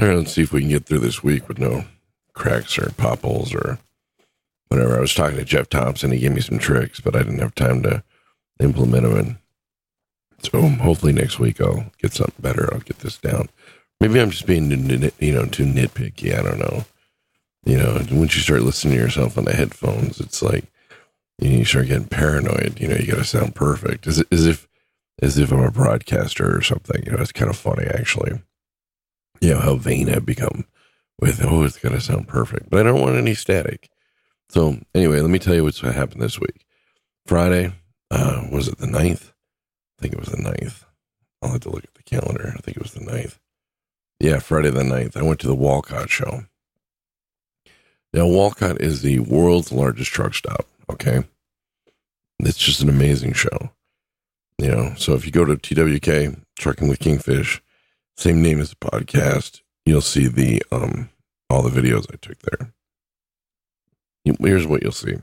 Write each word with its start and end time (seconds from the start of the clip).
All 0.00 0.06
right, 0.06 0.16
let's 0.16 0.32
see 0.32 0.42
if 0.42 0.52
we 0.52 0.60
can 0.60 0.70
get 0.70 0.86
through 0.86 1.00
this 1.00 1.24
week 1.24 1.48
with 1.48 1.58
no 1.58 1.84
cracks 2.32 2.78
or 2.78 2.92
popples 2.92 3.52
or 3.52 3.78
whatever. 4.68 4.96
I 4.96 5.00
was 5.00 5.12
talking 5.12 5.36
to 5.38 5.44
Jeff 5.44 5.68
Thompson. 5.68 6.12
He 6.12 6.20
gave 6.20 6.32
me 6.32 6.40
some 6.40 6.58
tricks, 6.58 7.00
but 7.00 7.16
I 7.16 7.24
didn't 7.24 7.40
have 7.40 7.54
time 7.56 7.82
to 7.82 8.04
implement 8.60 9.02
them. 9.02 9.16
And 9.16 9.36
so 10.40 10.60
hopefully 10.60 11.12
next 11.12 11.40
week 11.40 11.60
I'll 11.60 11.86
get 12.00 12.12
something 12.12 12.40
better. 12.40 12.72
I'll 12.72 12.80
get 12.80 13.00
this 13.00 13.18
down. 13.18 13.48
Maybe 13.98 14.20
I'm 14.20 14.30
just 14.30 14.46
being, 14.46 14.70
you 14.70 15.32
know, 15.32 15.46
too 15.46 15.64
nitpicky. 15.64 16.38
I 16.38 16.42
don't 16.42 16.60
know. 16.60 16.84
You 17.64 17.78
know, 17.78 18.00
once 18.12 18.36
you 18.36 18.42
start 18.42 18.62
listening 18.62 18.94
to 18.94 19.00
yourself 19.02 19.36
on 19.36 19.46
the 19.46 19.52
headphones, 19.52 20.20
it's 20.20 20.40
like 20.42 20.64
you, 21.40 21.64
start 21.64 21.88
getting 21.88 22.06
paranoid. 22.06 22.78
You 22.78 22.86
know, 22.86 22.94
you 22.94 23.08
got 23.08 23.16
to 23.16 23.24
sound 23.24 23.56
perfect, 23.56 24.06
as 24.06 24.20
if 24.30 24.68
as 25.20 25.36
if 25.36 25.50
I'm 25.50 25.64
a 25.64 25.72
broadcaster 25.72 26.56
or 26.56 26.62
something. 26.62 27.02
You 27.04 27.12
know, 27.12 27.18
it's 27.18 27.32
kind 27.32 27.50
of 27.50 27.56
funny 27.56 27.86
actually. 27.86 28.40
You 29.40 29.54
know 29.54 29.60
how 29.60 29.76
vain 29.76 30.08
I've 30.08 30.26
become 30.26 30.66
with 31.20 31.44
oh, 31.44 31.64
it's 31.64 31.78
to 31.78 32.00
sound 32.00 32.28
perfect, 32.28 32.70
but 32.70 32.80
I 32.80 32.82
don't 32.90 33.00
want 33.00 33.16
any 33.16 33.34
static. 33.34 33.90
So 34.50 34.78
anyway, 34.94 35.20
let 35.20 35.30
me 35.30 35.38
tell 35.38 35.54
you 35.54 35.64
what's 35.64 35.80
happened 35.80 36.22
this 36.22 36.40
week. 36.40 36.64
Friday, 37.26 37.72
uh, 38.10 38.46
was 38.50 38.68
it 38.68 38.78
the 38.78 38.86
9th? 38.86 39.32
I 39.98 40.02
think 40.02 40.14
it 40.14 40.20
was 40.20 40.30
the 40.30 40.38
9th. 40.38 40.84
I'll 41.42 41.52
have 41.52 41.60
to 41.60 41.70
look 41.70 41.84
at 41.84 41.94
the 41.94 42.02
calendar. 42.02 42.54
I 42.56 42.60
think 42.60 42.76
it 42.76 42.82
was 42.82 42.94
the 42.94 43.04
9th. 43.04 43.38
Yeah, 44.20 44.38
Friday 44.38 44.70
the 44.70 44.82
9th. 44.82 45.16
I 45.16 45.22
went 45.22 45.40
to 45.40 45.46
the 45.46 45.54
Walcott 45.54 46.08
show. 46.10 46.44
Now, 48.12 48.26
Walcott 48.26 48.80
is 48.80 49.02
the 49.02 49.18
world's 49.18 49.70
largest 49.70 50.10
truck 50.10 50.34
stop. 50.34 50.66
Okay. 50.90 51.24
It's 52.40 52.56
just 52.56 52.80
an 52.80 52.88
amazing 52.88 53.34
show. 53.34 53.70
You 54.58 54.68
know, 54.68 54.94
so 54.96 55.14
if 55.14 55.26
you 55.26 55.30
go 55.30 55.44
to 55.44 55.56
TWK, 55.56 56.40
Trucking 56.58 56.88
with 56.88 56.98
Kingfish, 56.98 57.62
same 58.18 58.42
name 58.42 58.60
as 58.60 58.70
the 58.70 58.76
podcast, 58.76 59.60
you'll 59.86 60.00
see 60.00 60.26
the, 60.26 60.62
um, 60.72 61.08
all 61.48 61.62
the 61.62 61.70
videos 61.70 62.06
I 62.12 62.16
took 62.16 62.38
there. 62.40 62.72
Here's 64.40 64.66
what 64.66 64.82
you'll 64.82 64.92
see. 64.92 65.16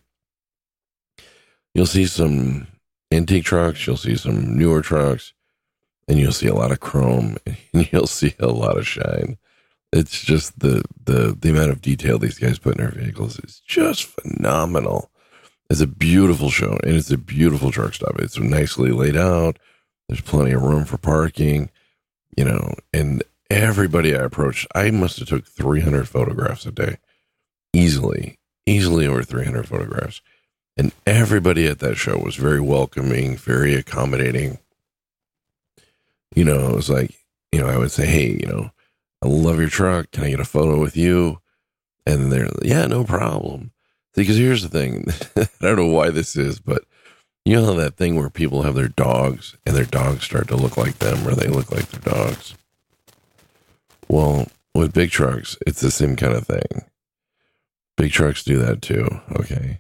You'll 1.74 1.86
see 1.86 2.06
some 2.06 2.68
antique 3.12 3.44
trucks, 3.44 3.86
you'll 3.86 3.98
see 3.98 4.16
some 4.16 4.58
newer 4.58 4.82
trucks, 4.82 5.34
and 6.08 6.18
you'll 6.18 6.32
see 6.32 6.48
a 6.48 6.56
lot 6.56 6.72
of 6.72 6.80
chrome 6.80 7.38
and 7.74 7.92
you'll 7.92 8.08
see 8.08 8.34
a 8.40 8.48
lot 8.48 8.78
of 8.78 8.88
shine. 8.88 9.38
It's 9.92 10.24
just 10.24 10.60
the 10.60 10.84
the 11.04 11.38
the 11.40 11.50
amount 11.50 11.72
of 11.72 11.82
detail 11.82 12.18
these 12.18 12.40
guys 12.40 12.60
put 12.60 12.78
in 12.78 12.84
their 12.84 12.92
vehicles 12.92 13.40
is 13.40 13.62
just 13.66 14.06
phenomenal. 14.06 15.12
It's 15.70 15.82
a 15.82 15.88
beautiful 15.88 16.50
show 16.50 16.78
and 16.84 16.96
it's 16.96 17.12
a 17.12 17.18
beautiful 17.18 17.72
truck 17.72 17.94
stop. 17.94 18.20
It's 18.20 18.38
nicely 18.38 18.92
laid 18.92 19.16
out. 19.16 19.58
There's 20.08 20.22
plenty 20.22 20.52
of 20.52 20.62
room 20.62 20.86
for 20.86 20.98
parking, 20.98 21.70
you 22.36 22.44
know, 22.44 22.76
and 22.94 23.24
everybody 23.50 24.16
I 24.16 24.24
approached, 24.24 24.68
I 24.76 24.92
must 24.92 25.20
have 25.20 25.28
took 25.28 25.46
300 25.46 26.08
photographs 26.08 26.66
a 26.66 26.72
day. 26.72 26.98
Easily, 27.74 28.40
easily 28.66 29.06
over 29.06 29.24
300 29.24 29.68
photographs. 29.68 30.22
And 30.78 30.92
everybody 31.06 31.68
at 31.68 31.80
that 31.80 31.96
show 31.96 32.18
was 32.18 32.36
very 32.36 32.60
welcoming, 32.60 33.38
very 33.38 33.76
accommodating. 33.76 34.60
You 36.36 36.44
know, 36.44 36.70
it 36.70 36.76
was 36.76 36.90
like, 36.90 37.16
you 37.52 37.62
know, 37.62 37.68
I 37.68 37.78
would 37.78 37.92
say, 37.92 38.06
hey, 38.06 38.38
you 38.42 38.48
know, 38.48 38.72
I 39.24 39.28
love 39.28 39.60
your 39.60 39.70
truck. 39.70 40.12
Can 40.12 40.26
I 40.26 40.30
get 40.32 40.40
a 40.40 40.46
photo 40.46 40.80
with 40.80 40.98
you? 40.98 41.40
And 42.06 42.32
they're, 42.32 42.50
yeah, 42.62 42.86
no 42.88 43.04
problem. 43.04 43.72
Because 44.14 44.38
here's 44.38 44.64
the 44.64 44.70
thing 44.70 45.06
I 45.38 45.48
don't 45.62 45.78
know 45.78 45.86
why 45.88 46.10
this 46.10 46.36
is, 46.36 46.60
but 46.60 46.84
you 47.46 47.56
know 47.56 47.76
that 47.76 47.96
thing 47.96 48.16
where 48.16 48.30
people 48.30 48.64
have 48.64 48.76
their 48.76 48.88
dogs 48.88 49.56
and 49.66 49.76
their 49.76 49.86
dogs 49.86 50.24
start 50.24 50.48
to 50.48 50.56
look 50.56 50.78
like 50.78 51.00
them 51.00 51.28
or 51.28 51.36
they 51.36 51.48
look 51.48 51.72
like 51.72 51.88
their 51.90 52.14
dogs? 52.14 52.56
Well, 54.08 54.48
with 54.74 54.94
big 54.94 55.12
trucks, 55.12 55.58
it's 55.66 55.82
the 55.82 55.92
same 55.92 56.16
kind 56.16 56.34
of 56.34 56.48
thing. 56.48 56.86
Big 57.98 58.12
trucks 58.12 58.44
do 58.44 58.58
that 58.60 58.82
too. 58.82 59.08
Okay. 59.38 59.80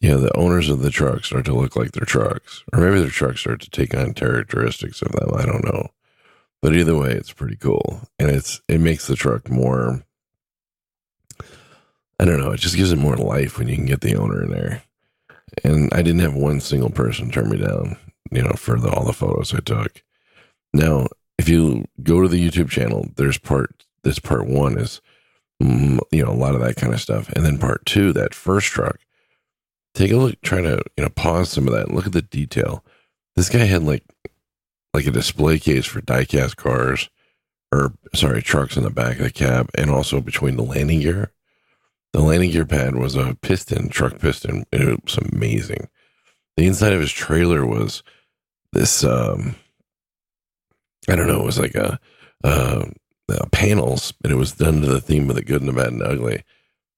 Yeah, 0.00 0.16
the 0.16 0.36
owners 0.36 0.68
of 0.68 0.80
the 0.80 0.90
trucks 0.90 1.28
start 1.28 1.44
to 1.46 1.54
look 1.54 1.76
like 1.76 1.92
their 1.92 2.04
trucks, 2.04 2.64
or 2.72 2.80
maybe 2.80 2.98
their 2.98 3.08
trucks 3.08 3.40
start 3.40 3.60
to 3.62 3.70
take 3.70 3.94
on 3.94 4.12
characteristics 4.12 5.00
of 5.00 5.12
them. 5.12 5.30
I 5.34 5.46
don't 5.46 5.64
know. 5.64 5.88
But 6.60 6.74
either 6.74 6.96
way, 6.96 7.12
it's 7.12 7.32
pretty 7.32 7.56
cool, 7.56 8.00
and 8.18 8.30
it's 8.30 8.60
it 8.68 8.80
makes 8.80 9.06
the 9.06 9.16
truck 9.16 9.50
more. 9.50 10.02
I 12.18 12.24
don't 12.24 12.40
know. 12.40 12.52
It 12.52 12.60
just 12.60 12.76
gives 12.76 12.92
it 12.92 12.98
more 12.98 13.16
life 13.16 13.58
when 13.58 13.68
you 13.68 13.76
can 13.76 13.86
get 13.86 14.00
the 14.00 14.16
owner 14.16 14.42
in 14.42 14.50
there. 14.50 14.82
And 15.62 15.92
I 15.92 16.02
didn't 16.02 16.20
have 16.20 16.34
one 16.34 16.60
single 16.60 16.90
person 16.90 17.30
turn 17.30 17.50
me 17.50 17.58
down, 17.58 17.96
you 18.30 18.42
know, 18.42 18.52
for 18.52 18.78
the, 18.78 18.90
all 18.90 19.04
the 19.04 19.12
photos 19.12 19.54
I 19.54 19.60
took. 19.60 20.02
Now, 20.72 21.06
if 21.38 21.48
you 21.48 21.84
go 22.02 22.22
to 22.22 22.28
the 22.28 22.50
YouTube 22.50 22.70
channel, 22.70 23.06
there's 23.16 23.38
part. 23.38 23.84
This 24.02 24.18
part 24.18 24.46
one 24.46 24.78
is, 24.78 25.00
mm, 25.62 25.98
you 26.10 26.24
know, 26.24 26.30
a 26.30 26.34
lot 26.34 26.54
of 26.54 26.60
that 26.60 26.76
kind 26.76 26.92
of 26.92 27.00
stuff, 27.00 27.28
and 27.30 27.44
then 27.44 27.58
part 27.58 27.86
two, 27.86 28.12
that 28.12 28.34
first 28.34 28.66
truck. 28.66 28.98
Take 29.94 30.10
a 30.10 30.16
look. 30.16 30.40
Try 30.42 30.60
to 30.60 30.82
you 30.96 31.04
know 31.04 31.08
pause 31.10 31.50
some 31.50 31.68
of 31.68 31.74
that. 31.74 31.90
Look 31.90 32.06
at 32.06 32.12
the 32.12 32.22
detail. 32.22 32.84
This 33.36 33.48
guy 33.48 33.64
had 33.64 33.82
like 33.84 34.04
like 34.92 35.06
a 35.06 35.12
display 35.12 35.58
case 35.58 35.86
for 35.86 36.00
diecast 36.00 36.56
cars 36.56 37.08
or 37.74 37.92
sorry, 38.14 38.40
trucks 38.42 38.76
in 38.76 38.84
the 38.84 38.90
back 38.90 39.18
of 39.18 39.24
the 39.24 39.30
cab 39.30 39.68
and 39.74 39.90
also 39.90 40.20
between 40.20 40.56
the 40.56 40.62
landing 40.62 41.00
gear. 41.00 41.32
The 42.14 42.22
landing 42.22 42.52
gear 42.52 42.64
pad 42.64 42.94
was 42.94 43.16
a 43.16 43.36
piston, 43.42 43.88
truck 43.88 44.20
piston. 44.20 44.62
It 44.70 45.02
was 45.04 45.18
amazing. 45.32 45.88
The 46.56 46.64
inside 46.64 46.92
of 46.92 47.00
his 47.00 47.10
trailer 47.10 47.66
was 47.66 48.04
this 48.72 49.02
um 49.02 49.56
I 51.08 51.16
don't 51.16 51.26
know, 51.26 51.40
it 51.40 51.44
was 51.44 51.58
like 51.58 51.74
a 51.74 51.98
uh, 52.44 52.84
uh, 53.28 53.46
panels 53.50 54.14
and 54.22 54.32
it 54.32 54.36
was 54.36 54.52
done 54.52 54.80
to 54.82 54.86
the 54.86 55.00
theme 55.00 55.28
of 55.28 55.34
the 55.34 55.42
good 55.42 55.60
and 55.60 55.68
the 55.68 55.72
bad 55.72 55.88
and 55.88 56.02
the 56.02 56.08
ugly. 56.08 56.44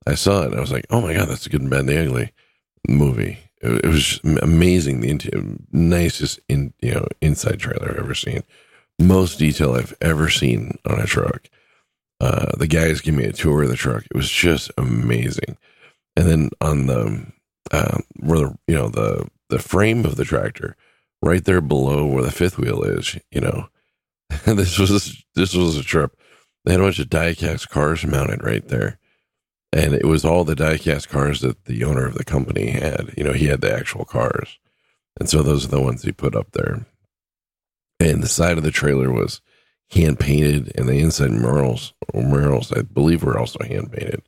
I 0.06 0.16
saw 0.16 0.42
it 0.42 0.48
and 0.48 0.56
I 0.56 0.60
was 0.60 0.70
like, 0.70 0.84
"Oh 0.90 1.00
my 1.00 1.14
god, 1.14 1.28
that's 1.28 1.46
a 1.46 1.48
good 1.48 1.62
and 1.62 1.70
bad 1.70 1.80
and 1.80 1.88
the 1.88 2.04
ugly 2.04 2.32
movie." 2.86 3.38
It, 3.62 3.86
it 3.86 3.88
was 3.88 4.20
amazing. 4.42 5.00
The 5.00 5.58
nicest 5.72 6.40
in 6.46 6.74
you 6.82 6.92
know 6.92 7.06
inside 7.22 7.60
trailer 7.60 7.90
I've 7.90 8.04
ever 8.04 8.14
seen. 8.14 8.42
Most 8.98 9.38
detail 9.38 9.76
I've 9.76 9.96
ever 10.02 10.28
seen 10.28 10.76
on 10.84 11.00
a 11.00 11.06
truck. 11.06 11.48
Uh, 12.20 12.56
the 12.56 12.66
guys 12.66 13.00
gave 13.00 13.14
me 13.14 13.24
a 13.24 13.32
tour 13.32 13.62
of 13.62 13.68
the 13.68 13.76
truck. 13.76 14.04
It 14.04 14.16
was 14.16 14.30
just 14.30 14.70
amazing. 14.78 15.58
And 16.16 16.26
then 16.26 16.50
on 16.60 16.86
the 16.86 17.26
uh, 17.70 17.98
where 18.20 18.38
the 18.38 18.58
you 18.66 18.74
know 18.74 18.88
the 18.88 19.28
the 19.50 19.58
frame 19.58 20.04
of 20.04 20.16
the 20.16 20.24
tractor, 20.24 20.76
right 21.22 21.44
there 21.44 21.60
below 21.60 22.06
where 22.06 22.24
the 22.24 22.30
fifth 22.30 22.58
wheel 22.58 22.82
is, 22.82 23.18
you 23.30 23.40
know, 23.40 23.68
this 24.44 24.78
was 24.78 25.24
this 25.34 25.54
was 25.54 25.76
a 25.76 25.82
trip. 25.82 26.16
They 26.64 26.72
had 26.72 26.80
a 26.80 26.84
bunch 26.84 26.98
of 26.98 27.08
diecast 27.08 27.68
cars 27.68 28.04
mounted 28.04 28.42
right 28.42 28.66
there 28.66 28.98
and 29.76 29.94
it 29.94 30.06
was 30.06 30.24
all 30.24 30.44
the 30.44 30.54
diecast 30.54 31.08
cars 31.08 31.40
that 31.40 31.64
the 31.64 31.84
owner 31.84 32.06
of 32.06 32.14
the 32.14 32.24
company 32.24 32.70
had. 32.70 33.12
You 33.16 33.24
know, 33.24 33.32
he 33.32 33.46
had 33.46 33.60
the 33.60 33.72
actual 33.72 34.04
cars, 34.04 34.58
and 35.18 35.28
so 35.28 35.42
those 35.42 35.66
are 35.66 35.68
the 35.68 35.80
ones 35.80 36.02
he 36.02 36.12
put 36.12 36.34
up 36.34 36.52
there. 36.52 36.86
And 38.00 38.22
the 38.22 38.28
side 38.28 38.56
of 38.58 38.64
the 38.64 38.70
trailer 38.70 39.10
was 39.10 39.40
hand 39.90 40.18
painted, 40.18 40.72
and 40.76 40.88
the 40.88 40.98
inside 40.98 41.30
murals, 41.30 41.94
or 42.12 42.22
murals, 42.22 42.72
I 42.72 42.82
believe, 42.82 43.22
were 43.22 43.38
also 43.38 43.62
hand 43.64 43.92
painted. 43.92 44.22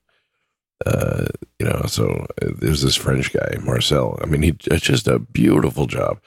Uh, 0.87 1.27
you 1.59 1.67
know, 1.67 1.83
so 1.87 2.27
uh, 2.41 2.51
there's 2.57 2.83
this 2.83 2.97
French 2.97 3.33
guy, 3.33 3.57
Marcel. 3.63 4.19
I 4.23 4.27
mean, 4.27 4.43
he 4.43 4.57
it's 4.67 4.85
just 4.85 5.09
a 5.09 5.19
beautiful 5.19 5.87
job. 5.87 6.21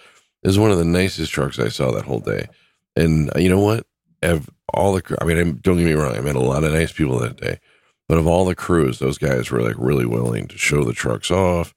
It 0.43 0.47
was 0.47 0.59
one 0.59 0.71
of 0.71 0.77
the 0.77 0.85
nicest 0.85 1.31
trucks 1.31 1.59
I 1.59 1.69
saw 1.69 1.91
that 1.91 2.05
whole 2.05 2.19
day. 2.19 2.47
And 2.95 3.29
uh, 3.35 3.39
you 3.39 3.49
know 3.49 3.59
what? 3.59 3.85
Of 4.21 4.49
all 4.73 4.93
the, 4.93 5.17
I 5.21 5.23
mean, 5.23 5.59
don't 5.61 5.77
get 5.77 5.85
me 5.85 5.93
wrong, 5.93 6.15
I 6.15 6.21
met 6.21 6.35
a 6.35 6.39
lot 6.39 6.63
of 6.63 6.73
nice 6.73 6.91
people 6.91 7.19
that 7.19 7.37
day 7.37 7.59
but 8.11 8.17
of 8.17 8.27
all 8.27 8.43
the 8.43 8.55
crews, 8.55 8.99
those 8.99 9.17
guys 9.17 9.49
were 9.49 9.61
like 9.61 9.77
really 9.77 10.05
willing 10.05 10.45
to 10.49 10.57
show 10.57 10.83
the 10.83 10.91
trucks 10.91 11.31
off. 11.31 11.73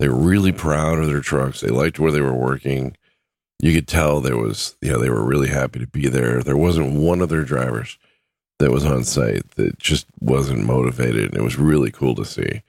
They 0.00 0.08
were 0.08 0.16
really 0.16 0.50
proud 0.50 0.98
of 0.98 1.06
their 1.06 1.20
trucks. 1.20 1.60
They 1.60 1.68
liked 1.68 2.00
where 2.00 2.10
they 2.10 2.20
were 2.20 2.34
working. 2.34 2.96
You 3.60 3.72
could 3.72 3.88
tell 3.88 4.20
there 4.20 4.36
was, 4.36 4.76
you 4.80 4.92
know, 4.92 4.98
they 4.98 5.10
were 5.10 5.24
really 5.24 5.48
happy 5.48 5.78
to 5.78 5.86
be 5.86 6.08
there. 6.08 6.42
There 6.42 6.56
wasn't 6.56 6.92
one 6.92 7.22
of 7.22 7.28
their 7.28 7.44
drivers 7.44 7.98
that 8.58 8.70
was 8.70 8.84
on 8.84 9.04
site 9.04 9.50
that 9.52 9.78
just 9.78 10.06
wasn't 10.20 10.66
motivated. 10.66 11.30
And 11.30 11.36
it 11.36 11.44
was 11.44 11.58
really 11.58 11.90
cool 11.90 12.14
to 12.16 12.24
see. 12.24 12.62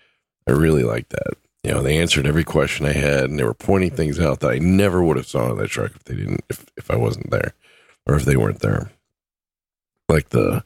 I 0.47 0.51
really 0.51 0.83
liked 0.83 1.09
that. 1.09 1.33
You 1.63 1.71
know, 1.71 1.81
they 1.81 1.97
answered 1.97 2.25
every 2.25 2.45
question 2.45 2.85
I 2.85 2.93
had 2.93 3.25
and 3.25 3.37
they 3.37 3.43
were 3.43 3.53
pointing 3.53 3.91
things 3.91 4.19
out 4.19 4.39
that 4.39 4.51
I 4.51 4.59
never 4.59 5.03
would 5.03 5.17
have 5.17 5.27
saw 5.27 5.51
in 5.51 5.57
that 5.57 5.67
truck 5.67 5.91
if 5.95 6.03
they 6.05 6.15
didn't, 6.15 6.45
if, 6.49 6.65
if 6.77 6.89
I 6.89 6.95
wasn't 6.95 7.31
there 7.31 7.53
or 8.05 8.15
if 8.15 8.23
they 8.23 8.37
weren't 8.37 8.59
there. 8.59 8.91
Like 10.07 10.29
the, 10.29 10.63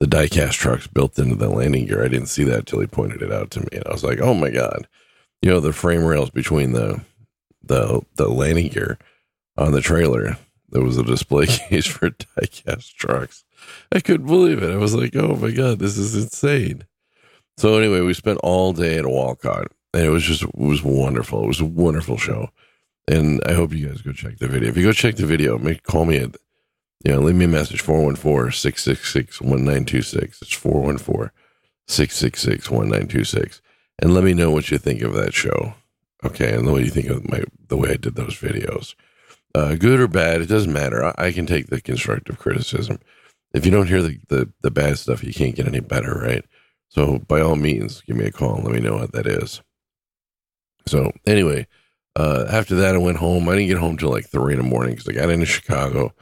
the 0.00 0.06
diecast 0.06 0.52
trucks 0.52 0.86
built 0.86 1.18
into 1.18 1.34
the 1.34 1.48
landing 1.48 1.86
gear. 1.86 2.04
I 2.04 2.08
didn't 2.08 2.26
see 2.26 2.44
that 2.44 2.66
till 2.66 2.80
he 2.80 2.86
pointed 2.86 3.22
it 3.22 3.32
out 3.32 3.50
to 3.52 3.60
me, 3.60 3.68
and 3.72 3.86
I 3.86 3.92
was 3.92 4.04
like, 4.04 4.20
"Oh 4.20 4.34
my 4.34 4.50
god!" 4.50 4.86
You 5.40 5.50
know, 5.50 5.60
the 5.60 5.72
frame 5.72 6.04
rails 6.04 6.30
between 6.30 6.72
the 6.72 7.00
the 7.62 8.02
the 8.16 8.28
landing 8.28 8.68
gear 8.68 8.98
on 9.56 9.72
the 9.72 9.80
trailer. 9.80 10.36
There 10.68 10.82
was 10.82 10.98
a 10.98 11.04
display 11.04 11.46
case 11.68 11.86
for 11.86 12.10
diecast 12.10 12.94
trucks. 12.94 13.44
I 13.92 14.00
couldn't 14.00 14.26
believe 14.26 14.62
it. 14.62 14.72
I 14.72 14.76
was 14.76 14.94
like, 14.94 15.14
"Oh 15.16 15.36
my 15.36 15.50
god, 15.50 15.78
this 15.78 15.96
is 15.96 16.14
insane!" 16.14 16.84
So 17.56 17.78
anyway, 17.78 18.00
we 18.00 18.14
spent 18.14 18.40
all 18.42 18.72
day 18.72 18.98
at 18.98 19.06
Walcott, 19.06 19.68
and 19.92 20.04
it 20.04 20.10
was 20.10 20.24
just 20.24 20.42
it 20.42 20.54
was 20.54 20.82
wonderful. 20.82 21.44
It 21.44 21.48
was 21.48 21.60
a 21.60 21.64
wonderful 21.66 22.18
show, 22.18 22.50
and 23.08 23.40
I 23.46 23.52
hope 23.52 23.72
you 23.72 23.88
guys 23.88 24.02
go 24.02 24.12
check 24.12 24.38
the 24.38 24.48
video. 24.48 24.68
If 24.68 24.76
you 24.76 24.82
go 24.82 24.92
check 24.92 25.16
the 25.16 25.26
video, 25.26 25.58
make 25.58 25.82
call 25.84 26.04
me 26.04 26.18
at 26.18 26.36
you 27.04 27.12
know, 27.12 27.20
leave 27.20 27.36
me 27.36 27.44
a 27.44 27.48
message 27.48 27.82
414 27.82 28.50
666 28.52 29.40
1926. 29.40 30.42
It's 30.42 30.52
414 30.52 31.30
666 31.86 32.70
1926. 32.70 33.60
And 34.00 34.14
let 34.14 34.24
me 34.24 34.32
know 34.32 34.50
what 34.50 34.70
you 34.70 34.78
think 34.78 35.02
of 35.02 35.12
that 35.12 35.34
show. 35.34 35.74
Okay. 36.24 36.54
And 36.54 36.70
what 36.70 36.82
you 36.82 36.90
think 36.90 37.08
of 37.08 37.28
my 37.28 37.44
the 37.68 37.76
way 37.76 37.90
I 37.90 37.96
did 37.96 38.14
those 38.14 38.38
videos. 38.38 38.94
Uh, 39.54 39.76
good 39.76 40.00
or 40.00 40.08
bad, 40.08 40.40
it 40.40 40.46
doesn't 40.46 40.72
matter. 40.72 41.04
I, 41.04 41.14
I, 41.16 41.32
can 41.32 41.46
take 41.46 41.68
the 41.68 41.80
constructive 41.80 42.38
criticism. 42.38 42.98
If 43.52 43.64
you 43.64 43.70
don't 43.70 43.86
hear 43.86 44.02
the, 44.02 44.18
the, 44.28 44.52
the 44.62 44.70
bad 44.70 44.98
stuff, 44.98 45.22
you 45.22 45.32
can't 45.32 45.54
get 45.54 45.68
any 45.68 45.78
better, 45.78 46.18
right? 46.18 46.44
So 46.88 47.18
by 47.20 47.40
all 47.40 47.54
means, 47.54 48.00
give 48.00 48.16
me 48.16 48.24
a 48.24 48.32
call 48.32 48.56
and 48.56 48.64
let 48.64 48.74
me 48.74 48.80
know 48.80 48.96
what 48.96 49.12
that 49.12 49.28
is. 49.28 49.62
So 50.86 51.12
anyway, 51.24 51.68
uh, 52.16 52.46
after 52.48 52.74
that, 52.76 52.94
I 52.94 52.98
went 52.98 53.18
home. 53.18 53.48
I 53.48 53.52
didn't 53.52 53.68
get 53.68 53.78
home 53.78 53.96
till 53.96 54.10
like 54.10 54.28
three 54.28 54.54
in 54.54 54.58
the 54.58 54.64
morning 54.64 54.94
because 54.94 55.08
I 55.08 55.12
got 55.12 55.30
into 55.30 55.46
Chicago. 55.46 56.12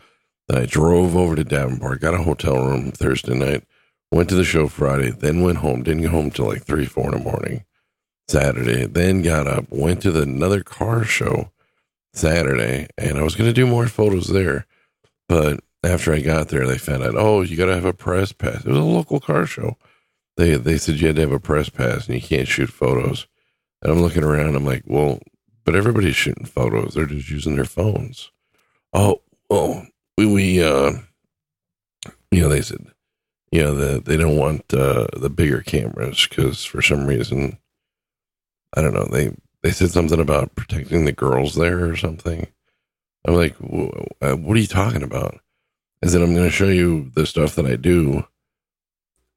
Then 0.49 0.63
I 0.63 0.67
drove 0.67 1.17
over 1.17 1.37
to 1.37 1.45
Davenport, 1.45 2.01
got 2.01 2.15
a 2.15 2.19
hotel 2.19 2.57
room 2.57 2.91
Thursday 2.91 3.35
night, 3.35 3.65
went 4.11 4.29
to 4.31 4.35
the 4.35 4.45
show 4.45 4.69
Friday, 4.69 5.11
then 5.11 5.43
went 5.43 5.59
home. 5.59 5.83
Didn't 5.83 6.03
get 6.03 6.11
home 6.11 6.31
till 6.31 6.49
like 6.49 6.65
three, 6.65 6.87
four 6.87 7.07
in 7.07 7.19
the 7.19 7.19
morning 7.19 7.65
Saturday. 8.29 8.87
Then 8.87 9.23
got 9.23 9.47
up, 9.47 9.67
went 9.71 10.03
to 10.03 10.11
the, 10.11 10.23
another 10.23 10.63
car 10.63 11.05
show 11.05 11.52
Saturday, 12.13 12.89
and 12.99 13.19
I 13.19 13.23
was 13.23 13.35
going 13.35 13.49
to 13.49 13.55
do 13.55 13.67
more 13.67 13.87
photos 13.87 14.29
there. 14.29 14.67
But 15.29 15.61
after 15.83 16.13
I 16.13 16.21
got 16.21 16.49
there, 16.49 16.67
they 16.67 16.79
found 16.79 17.03
out, 17.03 17.15
oh, 17.17 17.43
you 17.43 17.57
got 17.57 17.67
to 17.67 17.75
have 17.75 17.85
a 17.85 17.93
press 17.93 18.33
pass. 18.33 18.65
It 18.65 18.69
was 18.69 18.79
a 18.79 18.83
local 18.83 19.21
car 19.21 19.47
show. 19.47 19.77
They 20.37 20.55
they 20.57 20.79
said 20.79 20.97
you 20.97 21.09
had 21.09 21.17
to 21.17 21.23
have 21.23 21.33
a 21.33 21.41
press 21.41 21.69
pass 21.69 22.07
and 22.07 22.15
you 22.15 22.23
can't 22.23 22.49
shoot 22.49 22.71
photos. 22.71 23.27
And 23.83 23.93
I'm 23.93 24.01
looking 24.01 24.25
around. 24.25 24.55
I'm 24.57 24.65
like, 24.65 24.83
well, 24.87 25.21
but 25.65 25.77
everybody's 25.77 26.17
shooting 26.17 26.47
photos. 26.47 26.95
They're 26.95 27.07
just 27.07 27.31
using 27.31 27.57
their 27.57 27.65
phones. 27.65 28.31
Oh, 28.93 29.21
oh, 29.51 29.85
we 30.17 30.27
we 30.27 30.63
uh, 30.63 30.93
you 32.31 32.41
know, 32.41 32.49
they 32.49 32.63
said, 32.63 32.87
you 33.51 33.63
know, 33.63 33.75
the, 33.75 34.01
they 34.01 34.17
don't 34.17 34.39
want 34.39 34.73
uh, 34.73 35.07
the 35.15 35.31
bigger 35.31 35.61
cameras 35.61 36.27
because 36.27 36.65
for 36.65 36.81
some 36.81 37.07
reason, 37.07 37.59
I 38.75 38.81
don't 38.81 38.95
know. 38.95 39.05
They 39.05 39.35
they 39.63 39.71
said 39.71 39.91
something 39.91 40.21
about 40.21 40.55
protecting 40.55 41.05
the 41.05 41.13
girls 41.13 41.55
there 41.55 41.89
or 41.89 41.97
something. 41.97 42.47
I'm 43.25 43.35
like, 43.35 43.55
uh, 43.61 44.37
what 44.37 44.57
are 44.57 44.61
you 44.61 44.67
talking 44.67 45.03
about? 45.03 45.39
I 46.05 46.09
said, 46.09 46.23
I'm 46.23 46.35
going 46.35 46.49
to 46.49 46.51
show 46.51 46.69
you 46.69 47.11
the 47.15 47.27
stuff 47.27 47.55
that 47.55 47.67
I 47.67 47.77
do. 47.77 48.27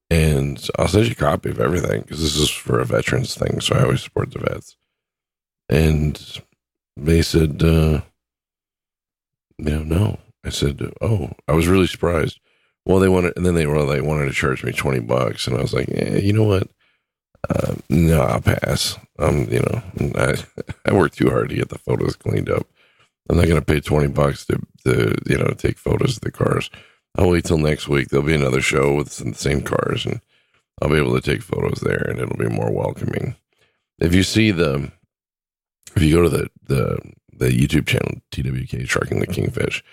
And 0.09 0.67
I'll 0.77 0.87
send 0.87 1.05
you 1.05 1.11
a 1.11 1.15
copy 1.15 1.49
of 1.49 1.59
everything 1.59 2.01
because 2.01 2.21
this 2.21 2.37
is 2.37 2.49
for 2.49 2.79
a 2.79 2.85
veterans 2.85 3.35
thing. 3.35 3.61
So 3.61 3.75
I 3.75 3.83
always 3.83 4.03
support 4.03 4.31
the 4.31 4.39
vets. 4.39 4.75
And 5.69 6.41
they 6.97 7.21
said, 7.21 7.63
uh, 7.63 8.01
no. 9.57 10.19
I 10.43 10.49
said, 10.49 10.81
oh, 11.01 11.31
I 11.47 11.53
was 11.53 11.67
really 11.67 11.87
surprised. 11.87 12.39
Well, 12.85 12.99
they 12.99 13.09
wanted, 13.09 13.33
and 13.35 13.45
then 13.45 13.55
they 13.55 13.65
were 13.65 13.81
like, 13.81 14.03
wanted 14.03 14.25
to 14.25 14.31
charge 14.31 14.63
me 14.63 14.71
20 14.71 14.99
bucks. 15.01 15.47
And 15.47 15.57
I 15.57 15.61
was 15.61 15.73
like, 15.73 15.87
yeah, 15.87 16.17
you 16.17 16.33
know 16.33 16.43
what? 16.43 16.67
Uh, 17.49 17.75
no, 17.89 18.21
I'll 18.21 18.41
pass. 18.41 18.97
Um, 19.19 19.47
you 19.49 19.59
know, 19.59 20.13
I, 20.15 20.35
I 20.89 20.93
worked 20.93 21.17
too 21.17 21.29
hard 21.29 21.49
to 21.49 21.55
get 21.55 21.69
the 21.69 21.77
photos 21.77 22.15
cleaned 22.15 22.49
up. 22.49 22.67
I'm 23.29 23.37
not 23.37 23.47
going 23.47 23.59
to 23.59 23.65
pay 23.65 23.79
20 23.79 24.07
bucks 24.09 24.45
to, 24.45 24.59
to, 24.85 25.15
you 25.25 25.37
know, 25.37 25.51
take 25.57 25.77
photos 25.77 26.17
of 26.17 26.21
the 26.21 26.31
cars. 26.31 26.69
I'll 27.17 27.29
wait 27.29 27.45
till 27.45 27.57
next 27.57 27.87
week. 27.87 28.09
There'll 28.09 28.25
be 28.25 28.35
another 28.35 28.61
show 28.61 28.93
with 28.95 29.15
the 29.15 29.33
same 29.33 29.61
cars 29.61 30.05
and 30.05 30.21
I'll 30.81 30.89
be 30.89 30.97
able 30.97 31.19
to 31.19 31.21
take 31.21 31.41
photos 31.41 31.79
there 31.81 32.07
and 32.09 32.19
it'll 32.19 32.37
be 32.37 32.49
more 32.49 32.71
welcoming. 32.71 33.35
If 33.99 34.13
you 34.13 34.23
see 34.23 34.51
the, 34.51 34.91
if 35.95 36.03
you 36.03 36.13
go 36.13 36.23
to 36.23 36.29
the, 36.29 36.49
the, 36.63 36.99
the 37.33 37.49
YouTube 37.49 37.87
channel, 37.87 38.21
TWK 38.31 38.87
Trucking 38.87 39.19
the 39.19 39.27
Kingfish, 39.27 39.83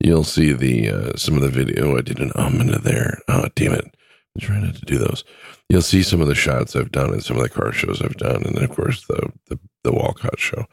you'll 0.00 0.24
see 0.24 0.52
the, 0.52 0.90
uh, 0.90 1.16
some 1.16 1.36
of 1.36 1.42
the 1.42 1.50
video. 1.50 1.96
I 1.96 2.00
did 2.00 2.18
an 2.18 2.32
um 2.34 2.66
there. 2.82 3.18
Oh, 3.28 3.46
damn 3.54 3.74
it. 3.74 3.94
I'm 4.36 4.40
trying 4.40 4.64
not 4.64 4.76
to 4.76 4.84
do 4.84 4.98
those 4.98 5.24
you'll 5.70 5.80
see 5.80 6.02
some 6.02 6.20
of 6.20 6.26
the 6.26 6.34
shots 6.34 6.74
I've 6.74 6.90
done 6.90 7.10
and 7.10 7.24
some 7.24 7.36
of 7.36 7.42
the 7.44 7.48
car 7.48 7.72
shows 7.72 8.02
I've 8.02 8.16
done, 8.16 8.42
and 8.42 8.56
then 8.56 8.64
of 8.64 8.74
course 8.74 9.06
the 9.06 9.32
the, 9.46 9.58
the 9.84 9.92
Walcott 9.92 10.38
show. 10.38 10.66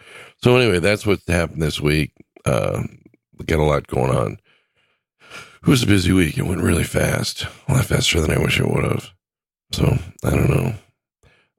So 0.43 0.57
anyway, 0.57 0.79
that's 0.79 1.05
what 1.05 1.19
happened 1.27 1.61
this 1.61 1.79
week. 1.79 2.11
Uh, 2.45 2.83
got 3.45 3.59
a 3.59 3.63
lot 3.63 3.87
going 3.87 4.11
on. 4.11 4.37
It 5.61 5.67
was 5.67 5.83
a 5.83 5.87
busy 5.87 6.11
week. 6.11 6.37
It 6.37 6.47
went 6.47 6.61
really 6.61 6.83
fast, 6.83 7.45
a 7.67 7.73
lot 7.73 7.85
faster 7.85 8.19
than 8.19 8.31
I 8.31 8.41
wish 8.41 8.59
it 8.59 8.69
would 8.69 8.83
have. 8.83 9.11
So 9.71 9.97
I 10.23 10.31
don't 10.31 10.49
know. 10.49 10.73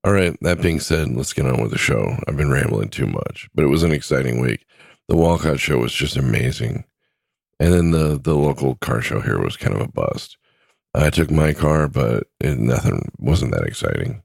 All 0.05 0.13
right. 0.13 0.37
That 0.41 0.63
being 0.63 0.81
said, 0.81 1.09
let's 1.09 1.33
get 1.33 1.47
on 1.47 1.61
with 1.61 1.71
the 1.71 1.79
show. 1.79 2.17
I've 2.27 2.37
been 2.37 2.51
rambling 2.51 2.89
too 2.89 3.07
much, 3.07 3.49
but 3.55 3.65
it 3.65 3.69
was 3.69 3.83
an 3.83 3.93
exciting 3.93 4.41
week. 4.41 4.65
The 5.09 5.17
Walcott 5.17 5.61
show 5.61 5.79
was 5.79 5.93
just 5.93 6.17
amazing, 6.17 6.85
and 7.61 7.73
then 7.73 7.91
the 7.93 8.19
the 8.21 8.35
local 8.35 8.75
car 8.77 9.01
show 9.01 9.21
here 9.21 9.39
was 9.39 9.57
kind 9.57 9.77
of 9.77 9.81
a 9.81 9.89
bust. 9.89 10.37
I 10.95 11.11
took 11.11 11.31
my 11.31 11.53
car, 11.53 11.89
but 11.89 12.29
it, 12.41 12.59
nothing 12.59 13.13
wasn't 13.19 13.53
that 13.53 13.65
exciting. 13.65 14.23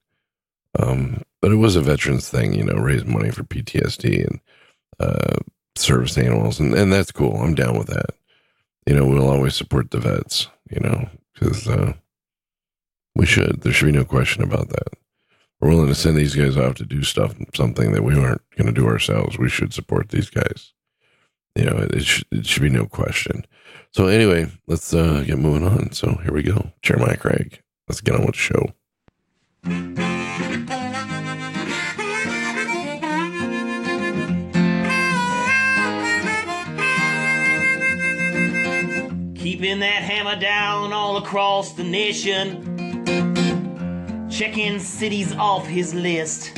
Um, 0.80 1.24
but 1.42 1.52
it 1.52 1.58
was 1.58 1.76
a 1.76 1.82
veterans 1.82 2.30
thing, 2.30 2.54
you 2.54 2.64
know, 2.64 2.76
raise 2.76 3.06
money 3.06 3.30
for 3.30 3.44
PTSD 3.44 4.26
and 4.26 4.40
uh, 5.00 5.38
service 5.76 6.18
animals, 6.18 6.60
and, 6.60 6.74
and 6.74 6.92
that's 6.92 7.12
cool. 7.12 7.36
I'm 7.38 7.54
down 7.54 7.78
with 7.78 7.88
that. 7.88 8.12
You 8.88 8.96
know, 8.96 9.06
we'll 9.06 9.30
always 9.30 9.56
support 9.56 9.92
the 9.92 10.00
vets, 10.00 10.48
you 10.70 10.80
know, 10.80 11.10
because 11.34 11.68
uh, 11.68 11.94
we 13.16 13.26
should. 13.26 13.62
There 13.62 13.72
should 13.74 13.88
be 13.88 13.92
no 13.92 14.06
question 14.06 14.44
about 14.44 14.70
that. 14.70 14.94
We're 15.60 15.70
willing 15.70 15.88
to 15.88 15.96
send 15.96 16.18
these 16.18 16.36
guys 16.36 16.58
off 16.58 16.76
to 16.76 16.86
do 16.86 17.04
stuff, 17.04 17.36
something 17.54 17.94
that 17.94 18.04
we 18.04 18.18
aren't 18.18 18.42
going 18.58 18.68
to 18.68 18.74
do 18.74 18.88
ourselves. 18.88 19.38
We 19.38 19.50
should 19.50 19.74
support 19.74 20.10
these 20.10 20.30
guys. 20.30 20.74
You 21.56 21.66
know, 21.66 21.88
it, 21.92 22.04
sh- 22.04 22.24
it 22.32 22.46
should 22.48 22.64
be 22.64 22.70
no 22.70 22.86
question. 22.86 23.46
So 23.92 24.08
anyway, 24.08 24.48
let's 24.68 24.94
uh, 24.94 25.24
get 25.26 25.38
moving 25.38 25.68
on. 25.68 25.92
So 25.92 26.20
here 26.24 26.34
we 26.34 26.42
go. 26.44 26.72
Jeremiah 26.82 27.18
Craig. 27.18 27.62
Let's 27.88 28.02
get 28.02 28.16
on 28.16 28.26
with 28.26 28.36
the 28.36 28.38
show. 28.38 28.74
Keeping 39.36 39.80
that 39.80 40.02
hammer 40.02 40.40
down 40.40 40.92
all 40.92 41.18
across 41.18 41.74
the 41.74 41.84
nation. 41.84 42.72
Checking 44.30 44.80
cities 44.80 45.34
off 45.36 45.68
his 45.68 45.94
list 45.94 46.58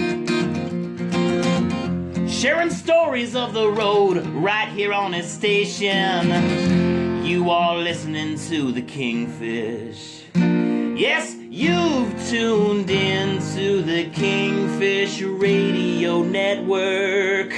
sharing 2.46 2.70
stories 2.70 3.36
of 3.36 3.54
the 3.54 3.68
road 3.68 4.24
right 4.28 4.70
here 4.70 4.94
on 4.94 5.12
his 5.12 5.28
station. 5.28 7.26
You 7.26 7.50
are 7.50 7.76
listening 7.76 8.38
to 8.50 8.72
the 8.72 8.84
Kingfish. 8.84 10.26
Yes, 10.36 11.36
you've 11.50 12.30
tuned 12.30 12.92
in 12.92 13.40
to 13.56 13.82
the 13.82 14.12
Kingfish 14.12 15.24
Radio 15.24 16.22
Network. 16.22 17.50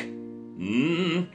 Mm. 0.57 1.27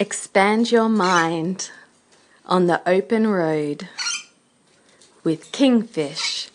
Expand 0.00 0.72
your 0.72 0.88
mind 0.88 1.70
on 2.48 2.66
the 2.66 2.86
open 2.88 3.26
road 3.26 3.88
with 5.24 5.52
Kingfish 5.52 6.50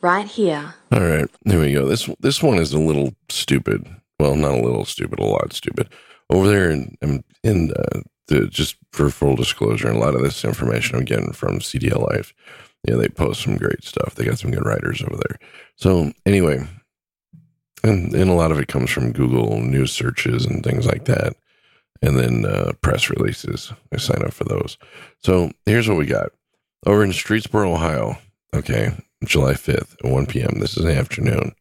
right 0.00 0.26
here. 0.26 0.74
All 0.92 1.00
right, 1.00 1.28
here 1.44 1.60
we 1.60 1.72
go. 1.72 1.86
This 1.86 2.08
this 2.20 2.42
one 2.42 2.58
is 2.58 2.72
a 2.72 2.78
little 2.78 3.14
stupid. 3.28 3.86
Well, 4.18 4.36
not 4.36 4.58
a 4.58 4.62
little 4.62 4.84
stupid, 4.84 5.18
a 5.18 5.24
lot 5.24 5.52
stupid. 5.52 5.88
Over 6.28 6.48
there 6.48 6.70
in 6.70 6.96
in, 7.00 7.24
in 7.42 7.72
uh, 7.72 8.00
the, 8.28 8.46
just 8.46 8.76
for 8.92 9.10
full 9.10 9.36
disclosure, 9.36 9.88
a 9.88 9.98
lot 9.98 10.14
of 10.14 10.22
this 10.22 10.44
information 10.44 10.96
I'm 10.96 11.04
getting 11.04 11.32
from 11.32 11.60
CDL 11.60 12.08
Life. 12.10 12.34
Yeah, 12.86 12.96
they 12.96 13.08
post 13.08 13.42
some 13.42 13.56
great 13.56 13.84
stuff. 13.84 14.14
They 14.14 14.24
got 14.24 14.38
some 14.38 14.50
good 14.50 14.64
writers 14.64 15.02
over 15.02 15.16
there. 15.16 15.38
So 15.76 16.12
anyway, 16.24 16.66
and 17.82 18.14
and 18.14 18.30
a 18.30 18.34
lot 18.34 18.52
of 18.52 18.58
it 18.58 18.68
comes 18.68 18.90
from 18.90 19.12
Google 19.12 19.60
news 19.60 19.92
searches 19.92 20.44
and 20.44 20.62
things 20.62 20.86
like 20.86 21.06
that, 21.06 21.34
and 22.02 22.16
then 22.16 22.46
uh, 22.46 22.72
press 22.80 23.10
releases. 23.10 23.72
I 23.92 23.98
sign 23.98 24.22
up 24.22 24.32
for 24.32 24.44
those. 24.44 24.78
So 25.18 25.52
here's 25.66 25.88
what 25.88 25.98
we 25.98 26.06
got 26.06 26.30
over 26.86 27.04
in 27.04 27.10
Streetsboro, 27.10 27.74
Ohio. 27.74 28.18
Okay, 28.54 28.92
July 29.24 29.52
5th 29.52 29.96
at 30.04 30.10
1 30.10 30.26
p.m. 30.26 30.58
This 30.58 30.76
is 30.76 30.84
afternoon. 30.84 31.52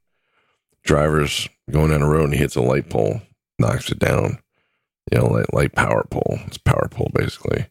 Driver's 0.83 1.47
going 1.69 1.91
down 1.91 2.01
a 2.01 2.09
road 2.09 2.25
and 2.25 2.33
he 2.33 2.39
hits 2.39 2.55
a 2.55 2.61
light 2.61 2.89
pole, 2.89 3.21
knocks 3.59 3.91
it 3.91 3.99
down. 3.99 4.39
You 5.11 5.19
know, 5.19 5.27
light, 5.27 5.53
light 5.53 5.75
power 5.75 6.05
pole. 6.09 6.39
It's 6.47 6.57
power 6.57 6.87
pole, 6.89 7.11
basically. 7.13 7.67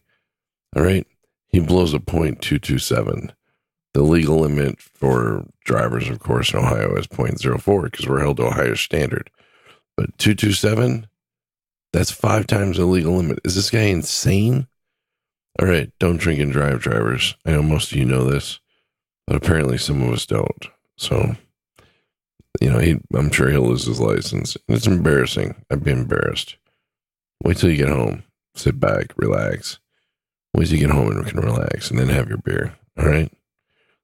All 0.75 0.83
right. 0.83 1.05
He 1.47 1.59
blows 1.59 1.93
a 1.93 1.99
.227. 1.99 3.31
The 3.93 4.03
legal 4.03 4.41
limit 4.41 4.79
for 4.79 5.45
drivers, 5.65 6.09
of 6.09 6.19
course, 6.19 6.53
in 6.53 6.59
Ohio 6.59 6.95
is 6.95 7.07
.04 7.07 7.83
because 7.83 8.07
we're 8.07 8.19
held 8.19 8.37
to 8.37 8.43
a 8.43 8.51
higher 8.51 8.75
standard. 8.75 9.31
But 9.97 10.17
227, 10.17 11.07
that's 11.93 12.11
five 12.11 12.47
times 12.47 12.77
the 12.77 12.85
legal 12.85 13.15
limit. 13.15 13.39
Is 13.43 13.55
this 13.55 13.69
guy 13.69 13.81
insane? 13.81 14.67
All 15.59 15.67
right. 15.67 15.91
Don't 15.99 16.17
drink 16.17 16.39
and 16.39 16.51
drive, 16.51 16.81
drivers. 16.81 17.35
I 17.45 17.51
know 17.51 17.63
most 17.63 17.91
of 17.91 17.97
you 17.97 18.05
know 18.05 18.23
this 18.23 18.59
but 19.29 19.35
apparently 19.35 19.77
some 19.77 20.01
of 20.01 20.11
us 20.11 20.25
don't. 20.25 20.65
So 20.97 21.35
you 22.59 22.69
know, 22.71 22.79
he, 22.79 22.99
I'm 23.13 23.31
sure 23.31 23.51
he'll 23.51 23.67
lose 23.67 23.85
his 23.85 23.99
license. 23.99 24.57
It's 24.67 24.87
embarrassing. 24.87 25.53
I'd 25.69 25.83
be 25.83 25.91
embarrassed. 25.91 26.57
Wait 27.43 27.57
till 27.57 27.69
you 27.69 27.77
get 27.77 27.89
home. 27.89 28.23
Sit 28.55 28.79
back, 28.79 29.13
relax. 29.17 29.79
Wait 30.55 30.65
till 30.65 30.79
you 30.79 30.87
get 30.87 30.95
home 30.95 31.11
and 31.11 31.27
can 31.27 31.39
relax, 31.39 31.91
and 31.91 31.99
then 31.99 32.09
have 32.09 32.27
your 32.27 32.39
beer. 32.39 32.75
All 32.97 33.05
right. 33.05 33.31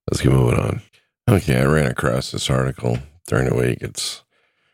Let's 0.10 0.22
get 0.22 0.32
moving 0.32 0.60
on. 0.60 0.82
Okay, 1.27 1.60
I 1.60 1.65
ran 1.65 1.88
across 1.88 2.30
this 2.30 2.51
article 2.51 3.00
during 3.27 3.50
the 3.50 3.56
week. 3.56 3.80
It's 3.82 4.24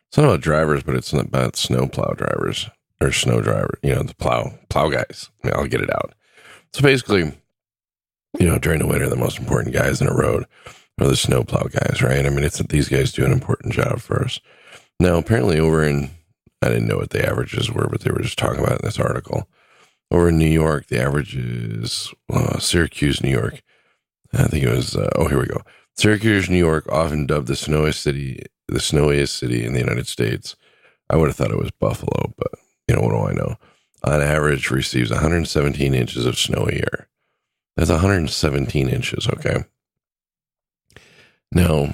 it's 0.09 0.17
not 0.17 0.25
about 0.25 0.41
drivers, 0.41 0.83
but 0.83 0.95
it's 0.95 1.13
about 1.13 1.55
snowplow 1.55 2.15
drivers 2.15 2.69
or 3.01 3.11
snow 3.11 3.41
driver. 3.41 3.77
You 3.83 3.95
know, 3.95 4.03
the 4.03 4.15
plow 4.15 4.53
plow 4.69 4.89
guys. 4.89 5.29
I'll 5.43 5.67
get 5.67 5.81
it 5.81 5.93
out. 5.93 6.13
So 6.73 6.81
basically, 6.81 7.33
you 8.39 8.47
know, 8.47 8.57
during 8.57 8.79
the 8.79 8.87
winter, 8.87 9.09
the 9.09 9.15
most 9.15 9.39
important 9.39 9.73
guys 9.73 10.01
in 10.01 10.07
a 10.07 10.15
road 10.15 10.45
are 10.99 11.07
the 11.07 11.15
snow 11.15 11.43
plow 11.43 11.63
guys, 11.63 12.01
right? 12.01 12.25
I 12.25 12.29
mean, 12.29 12.43
it's 12.43 12.59
these 12.59 12.89
guys 12.89 13.11
do 13.11 13.25
an 13.25 13.31
important 13.31 13.73
job 13.73 13.99
for 13.99 14.23
us. 14.23 14.39
Now, 14.99 15.17
apparently, 15.17 15.59
over 15.59 15.83
in 15.83 16.11
I 16.61 16.69
didn't 16.69 16.87
know 16.87 16.97
what 16.97 17.09
the 17.09 17.25
averages 17.27 17.71
were, 17.71 17.87
but 17.89 18.01
they 18.01 18.11
were 18.11 18.21
just 18.21 18.37
talking 18.37 18.63
about 18.63 18.81
in 18.81 18.85
this 18.85 18.99
article. 18.99 19.49
Over 20.11 20.29
in 20.29 20.37
New 20.37 20.45
York, 20.45 20.87
the 20.87 21.01
average 21.01 21.35
is 21.35 22.13
uh, 22.31 22.59
Syracuse, 22.59 23.23
New 23.23 23.31
York. 23.31 23.61
I 24.33 24.43
think 24.43 24.63
it 24.63 24.69
was. 24.69 24.95
Uh, 24.95 25.09
oh, 25.15 25.27
here 25.27 25.39
we 25.39 25.47
go. 25.47 25.61
Syracuse, 25.95 26.49
New 26.49 26.57
York, 26.57 26.87
often 26.89 27.25
dubbed 27.25 27.47
the 27.47 27.55
snowiest 27.55 28.01
city, 28.01 28.43
the 28.67 28.79
snowiest 28.79 29.37
city 29.37 29.65
in 29.65 29.73
the 29.73 29.79
United 29.79 30.07
States. 30.07 30.55
I 31.09 31.15
would 31.15 31.27
have 31.27 31.35
thought 31.35 31.51
it 31.51 31.57
was 31.57 31.71
Buffalo, 31.71 32.33
but 32.37 32.51
you 32.87 32.95
know 32.95 33.01
what 33.01 33.11
do 33.11 33.17
I 33.17 33.33
know? 33.33 33.55
On 34.11 34.21
average, 34.21 34.69
receives 34.69 35.09
117 35.09 35.93
inches 35.93 36.25
of 36.25 36.37
snow 36.37 36.67
a 36.67 36.73
year. 36.73 37.07
That's 37.77 37.89
117 37.89 38.89
inches. 38.89 39.25
Okay. 39.25 39.63
Now, 41.53 41.93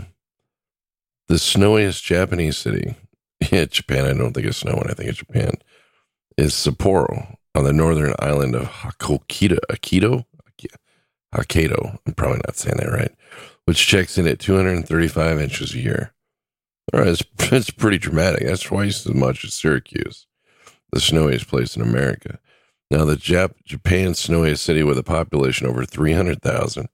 the 1.28 1.38
snowiest 1.38 2.04
Japanese 2.04 2.58
city, 2.58 2.96
Japan, 3.70 4.06
I 4.06 4.14
don't 4.14 4.34
think 4.34 4.48
it's 4.48 4.58
snowing, 4.58 4.90
I 4.90 4.94
think 4.94 5.10
it's 5.10 5.20
Japan, 5.20 5.54
is 6.38 6.54
Sapporo 6.54 7.36
on 7.54 7.64
the 7.66 7.74
northern 7.74 8.16
island 8.20 8.56
of. 8.56 8.68
Hokkaido? 8.68 10.26
Hokkaido. 11.36 12.00
I'm 12.06 12.14
probably 12.14 12.42
not 12.46 12.56
saying 12.56 12.78
that 12.78 12.92
right, 12.92 13.12
which 13.66 13.86
checks 13.86 14.18
in 14.18 14.28
at 14.28 14.40
235 14.40 15.40
inches 15.40 15.74
a 15.76 15.80
year. 15.80 16.14
All 16.94 17.02
right, 17.02 17.10
it's, 17.10 17.24
it's 17.52 17.70
pretty 17.70 17.98
dramatic. 17.98 18.46
That's 18.46 18.64
twice 18.64 19.06
as 19.06 19.14
much 19.14 19.44
as 19.44 19.54
Syracuse, 19.54 20.27
the 20.92 21.00
snowiest 21.00 21.48
place 21.48 21.76
in 21.76 21.82
America. 21.82 22.40
Now, 22.90 23.06
the 23.06 23.16
Jap- 23.16 23.64
Japan's 23.66 24.20
snowiest 24.20 24.64
city 24.64 24.84
with 24.84 24.98
a 24.98 25.04
population 25.04 25.68
over 25.68 25.86
300,000 25.86 26.88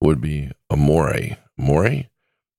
would 0.00 0.20
be 0.20 0.50
Amore. 0.70 1.36
Amore? 1.58 2.04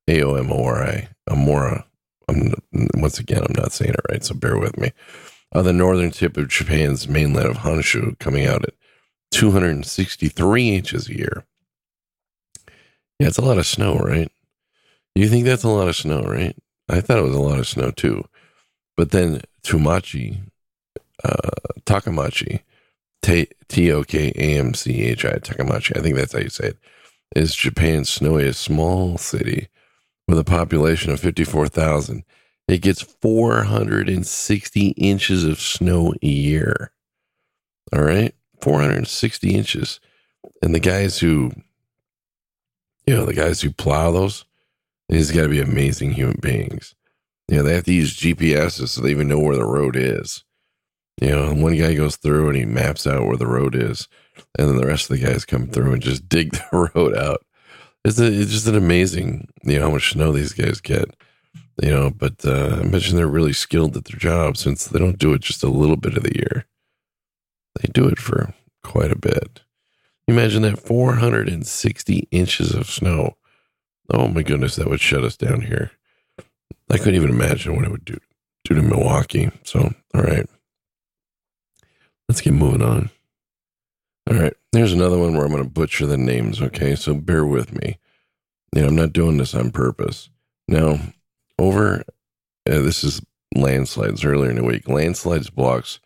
A 0.10 0.24
O 0.24 0.36
M 0.36 0.52
O 0.52 0.64
R 0.64 0.84
I. 0.84 1.10
Amora. 1.30 1.84
I'm, 2.30 2.54
once 2.96 3.20
again, 3.20 3.44
I'm 3.44 3.56
not 3.56 3.72
saying 3.72 3.94
it 3.94 4.12
right, 4.12 4.24
so 4.24 4.34
bear 4.34 4.58
with 4.58 4.78
me. 4.78 4.92
On 5.54 5.64
the 5.64 5.74
northern 5.74 6.12
tip 6.12 6.38
of 6.38 6.50
Japan's 6.50 7.08
mainland 7.08 7.48
of 7.48 7.58
Honshu, 7.58 8.18
coming 8.20 8.46
out 8.46 8.64
at 8.64 8.74
263 9.32 10.76
inches 10.76 11.10
a 11.10 11.18
year. 11.18 11.46
Yeah, 13.20 13.28
it's 13.28 13.38
a 13.38 13.44
lot 13.46 13.58
of 13.58 13.66
snow, 13.66 13.98
right? 13.98 14.32
You 15.16 15.28
think 15.28 15.46
that's 15.46 15.64
a 15.64 15.70
lot 15.70 15.88
of 15.88 15.96
snow, 15.96 16.22
right? 16.22 16.56
I 16.90 17.02
thought 17.02 17.18
it 17.18 17.24
was 17.24 17.36
a 17.36 17.40
lot 17.40 17.60
of 17.60 17.68
snow 17.68 17.92
too. 17.92 18.26
But 18.96 19.12
then 19.12 19.42
Tumachi, 19.64 20.42
uh, 21.24 21.50
Takamachi, 21.86 22.62
T 23.22 23.92
O 23.92 24.04
K 24.04 24.32
A 24.36 24.60
M 24.60 24.74
C 24.74 25.04
H 25.04 25.26
I, 25.26 25.34
Takamachi, 25.34 25.98
I 25.98 26.02
think 26.02 26.16
that's 26.16 26.34
how 26.34 26.40
you 26.40 26.50
say 26.50 26.70
it, 26.70 26.78
is 27.36 27.56
Japan's 27.56 28.10
snowiest 28.10 28.62
small 28.62 29.18
city 29.18 29.68
with 30.28 30.38
a 30.38 30.44
population 30.44 31.12
of 31.12 31.20
54,000. 31.20 32.24
It 32.68 32.82
gets 32.82 33.02
460 33.02 34.88
inches 34.90 35.46
of 35.46 35.60
snow 35.60 36.14
a 36.22 36.28
year. 36.28 36.92
All 37.94 38.02
right. 38.02 38.36
460 38.62 39.56
inches. 39.56 40.00
And 40.62 40.76
the 40.76 40.80
guys 40.80 41.20
who, 41.20 41.52
you 43.06 43.16
know, 43.16 43.26
the 43.26 43.34
guys 43.34 43.62
who 43.62 43.72
plow 43.72 44.12
those, 44.12 44.44
these 45.08 45.32
got 45.32 45.44
to 45.44 45.50
be 45.50 45.62
amazing 45.62 46.12
human 46.12 46.40
beings. 46.42 46.94
You 47.48 47.58
know, 47.58 47.64
they 47.64 47.76
have 47.76 47.86
to 47.86 47.94
use 47.94 48.18
GPSs 48.18 48.90
so 48.90 49.02
they 49.02 49.12
even 49.12 49.30
know 49.30 49.40
where 49.40 49.56
the 49.56 49.66
road 49.66 49.96
is. 49.96 50.44
You 51.22 51.30
know, 51.30 51.54
one 51.54 51.76
guy 51.76 51.96
goes 51.96 52.16
through 52.16 52.50
and 52.50 52.58
he 52.58 52.66
maps 52.66 53.08
out 53.08 53.26
where 53.26 53.38
the 53.38 53.48
road 53.48 53.76
is, 53.76 54.08
and 54.58 54.70
then 54.70 54.78
the 54.78 54.86
rest 54.86 55.10
of 55.10 55.18
the 55.18 55.26
guys 55.26 55.46
come 55.46 55.68
through 55.68 55.94
and 55.94 56.02
just 56.02 56.30
dig 56.30 56.52
the 56.52 56.90
road 56.96 57.16
out. 57.16 57.46
It's, 58.06 58.20
a, 58.20 58.26
it's 58.26 58.52
just 58.52 58.68
an 58.68 58.76
amazing, 58.76 59.50
you 59.64 59.80
know, 59.80 59.88
how 59.88 59.92
much 59.92 60.14
snow 60.14 60.32
these 60.32 60.54
guys 60.54 60.80
get. 60.80 61.06
You 61.82 61.92
know, 61.92 62.10
but 62.10 62.44
uh, 62.44 62.80
I 62.80 62.84
mentioned 62.84 63.20
they're 63.20 63.28
really 63.28 63.54
skilled 63.54 63.96
at 63.96 64.06
their 64.06 64.18
job 64.18 64.58
since 64.58 64.86
they 64.86 64.98
don't 64.98 65.20
do 65.20 65.34
it 65.34 65.42
just 65.42 65.64
a 65.64 65.70
little 65.70 65.96
bit 65.96 66.18
of 66.18 66.24
the 66.24 66.36
year. 66.36 66.66
They 67.80 67.90
do 67.94 68.08
it 68.08 68.18
for 68.18 68.54
quite 68.84 69.12
a 69.12 69.18
bit. 69.18 69.62
Imagine 70.28 70.64
that 70.64 70.80
460 70.80 72.28
inches 72.32 72.74
of 72.74 72.90
snow. 72.90 73.38
Oh 74.10 74.28
my 74.28 74.42
goodness, 74.42 74.76
that 74.76 74.90
would 74.90 75.02
shut 75.02 75.24
us 75.24 75.38
down 75.38 75.62
here. 75.62 75.92
I 76.90 76.98
couldn't 76.98 77.16
even 77.16 77.30
imagine 77.30 77.76
what 77.76 77.86
it 77.86 77.92
would 77.92 78.06
do, 78.06 78.18
do 78.64 78.76
to 78.76 78.82
Milwaukee. 78.82 79.52
So, 79.64 79.94
all 80.16 80.22
right. 80.22 80.48
Let's 82.28 82.42
get 82.42 82.54
moving 82.54 82.82
on. 82.82 83.10
All 84.30 84.38
right. 84.38 84.54
There's 84.74 84.94
another 84.94 85.18
one 85.18 85.34
where 85.34 85.46
I'm 85.46 85.52
going 85.52 85.64
to 85.64 85.70
butcher 85.70 86.06
the 86.06 86.18
names. 86.18 86.62
Okay. 86.62 86.96
So 86.96 87.14
bear 87.14 87.46
with 87.46 87.74
me. 87.74 87.98
You 88.76 88.82
know, 88.82 88.88
I'm 88.90 88.96
not 88.96 89.14
doing 89.14 89.38
this 89.38 89.56
on 89.56 89.72
purpose. 89.72 90.30
Now, 90.68 91.00
over, 91.58 92.04
uh, 92.70 92.82
this 92.82 93.04
is 93.04 93.22
landslides 93.56 94.26
earlier 94.26 94.50
in 94.50 94.58
the 94.58 94.64
week. 94.64 94.90
Landslides 94.90 95.50
blocks 95.50 96.00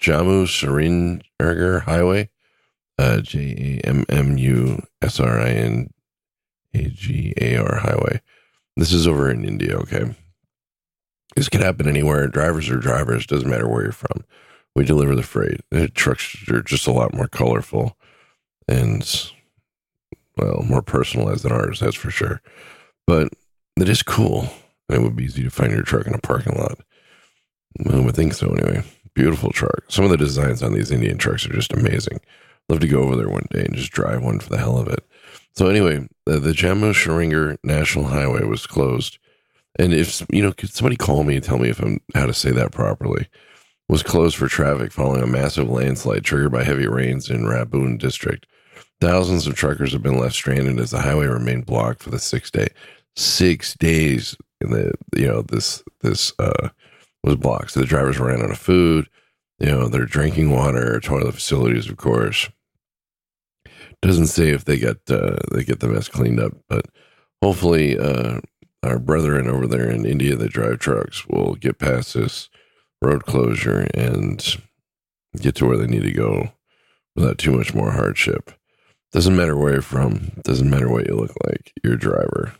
Jammu 0.00 0.48
Srinagar 0.48 1.80
Highway, 1.80 2.30
uh, 2.98 3.20
J 3.20 3.80
A 3.84 3.86
M 3.86 4.04
M 4.08 4.38
U 4.38 4.82
S 5.02 5.20
R 5.20 5.40
I 5.40 5.50
N 5.50 5.90
A 6.74 6.88
G 6.88 7.34
A 7.40 7.56
R 7.56 7.76
Highway. 7.76 8.20
This 8.76 8.92
is 8.92 9.06
over 9.06 9.30
in 9.30 9.44
India, 9.44 9.76
okay? 9.78 10.14
This 11.34 11.48
could 11.48 11.62
happen 11.62 11.88
anywhere. 11.88 12.28
Drivers 12.28 12.68
are 12.68 12.76
drivers, 12.76 13.26
doesn't 13.26 13.48
matter 13.48 13.68
where 13.68 13.82
you're 13.82 13.92
from. 13.92 14.24
We 14.76 14.84
deliver 14.84 15.14
the 15.14 15.22
freight. 15.22 15.62
The 15.70 15.88
trucks 15.88 16.36
are 16.50 16.60
just 16.60 16.86
a 16.86 16.92
lot 16.92 17.14
more 17.14 17.28
colorful 17.28 17.96
and, 18.68 19.32
well, 20.36 20.62
more 20.68 20.82
personalized 20.82 21.44
than 21.44 21.52
ours, 21.52 21.80
that's 21.80 21.96
for 21.96 22.10
sure. 22.10 22.42
But 23.06 23.30
it 23.80 23.88
is 23.88 24.02
cool. 24.02 24.50
And 24.88 24.98
it 24.98 25.02
would 25.02 25.16
be 25.16 25.24
easy 25.24 25.42
to 25.42 25.50
find 25.50 25.72
your 25.72 25.82
truck 25.82 26.06
in 26.06 26.12
a 26.12 26.18
parking 26.18 26.58
lot. 26.58 26.78
I 27.90 27.98
would 27.98 28.14
think 28.14 28.34
so, 28.34 28.50
anyway. 28.50 28.82
Beautiful 29.14 29.50
truck. 29.50 29.84
Some 29.88 30.04
of 30.04 30.10
the 30.10 30.18
designs 30.18 30.62
on 30.62 30.74
these 30.74 30.90
Indian 30.90 31.16
trucks 31.16 31.46
are 31.46 31.54
just 31.54 31.72
amazing. 31.72 32.20
Love 32.68 32.80
to 32.80 32.88
go 32.88 33.00
over 33.00 33.16
there 33.16 33.30
one 33.30 33.46
day 33.50 33.64
and 33.64 33.76
just 33.76 33.92
drive 33.92 34.22
one 34.22 34.40
for 34.40 34.50
the 34.50 34.58
hell 34.58 34.76
of 34.76 34.88
it. 34.88 35.02
So 35.54 35.68
anyway, 35.68 36.06
the, 36.26 36.38
the 36.38 36.52
Jammu 36.52 36.94
Srinagar 36.94 37.56
National 37.64 38.08
Highway 38.08 38.44
was 38.44 38.66
closed, 38.66 39.18
and 39.78 39.94
if 39.94 40.22
you 40.30 40.42
know, 40.42 40.52
could 40.52 40.70
somebody 40.70 40.96
call 40.96 41.24
me 41.24 41.36
and 41.36 41.44
tell 41.44 41.58
me 41.58 41.70
if 41.70 41.80
I'm 41.80 42.00
how 42.14 42.26
to 42.26 42.34
say 42.34 42.50
that 42.50 42.72
properly? 42.72 43.28
Was 43.88 44.02
closed 44.02 44.36
for 44.36 44.48
traffic 44.48 44.90
following 44.90 45.22
a 45.22 45.28
massive 45.28 45.70
landslide 45.70 46.24
triggered 46.24 46.50
by 46.50 46.64
heavy 46.64 46.88
rains 46.88 47.30
in 47.30 47.44
Rampur 47.44 47.96
district. 47.98 48.46
Thousands 49.00 49.46
of 49.46 49.54
truckers 49.54 49.92
have 49.92 50.02
been 50.02 50.18
left 50.18 50.34
stranded 50.34 50.80
as 50.80 50.90
the 50.90 51.02
highway 51.02 51.26
remained 51.26 51.66
blocked 51.66 52.02
for 52.02 52.10
the 52.10 52.18
six 52.18 52.50
day 52.50 52.68
six 53.14 53.74
days. 53.74 54.36
In 54.60 54.70
the 54.70 54.92
you 55.16 55.28
know 55.28 55.42
this 55.42 55.84
this 56.00 56.32
uh 56.38 56.70
was 57.22 57.36
blocked. 57.36 57.72
So 57.72 57.80
the 57.80 57.86
drivers 57.86 58.18
ran 58.18 58.42
out 58.42 58.50
of 58.50 58.58
food. 58.58 59.08
You 59.58 59.66
know, 59.66 59.88
their 59.88 60.04
drinking 60.04 60.50
water, 60.50 60.98
toilet 61.00 61.34
facilities, 61.34 61.88
of 61.88 61.96
course. 61.96 62.48
Doesn't 64.02 64.26
say 64.26 64.50
if 64.50 64.64
they 64.64 64.78
get 64.78 64.98
uh, 65.08 65.36
they 65.52 65.64
get 65.64 65.80
the 65.80 65.88
mess 65.88 66.08
cleaned 66.08 66.40
up, 66.40 66.52
but 66.68 66.86
hopefully, 67.42 67.98
uh, 67.98 68.40
our 68.82 68.98
brethren 68.98 69.48
over 69.48 69.66
there 69.66 69.88
in 69.90 70.04
India 70.04 70.36
that 70.36 70.52
drive 70.52 70.78
trucks 70.78 71.26
will 71.26 71.54
get 71.54 71.78
past 71.78 72.14
this 72.14 72.50
road 73.02 73.24
closure 73.26 73.88
and 73.94 74.56
get 75.40 75.54
to 75.56 75.66
where 75.66 75.76
they 75.76 75.86
need 75.86 76.02
to 76.02 76.12
go 76.12 76.52
without 77.14 77.38
too 77.38 77.52
much 77.52 77.74
more 77.74 77.92
hardship. 77.92 78.50
Doesn't 79.12 79.36
matter 79.36 79.56
where 79.56 79.74
you're 79.74 79.82
from. 79.82 80.32
Doesn't 80.42 80.68
matter 80.68 80.90
what 80.90 81.06
you 81.06 81.14
look 81.14 81.34
like. 81.46 81.72
You're 81.82 81.94
a 81.94 81.98
driver, 81.98 82.54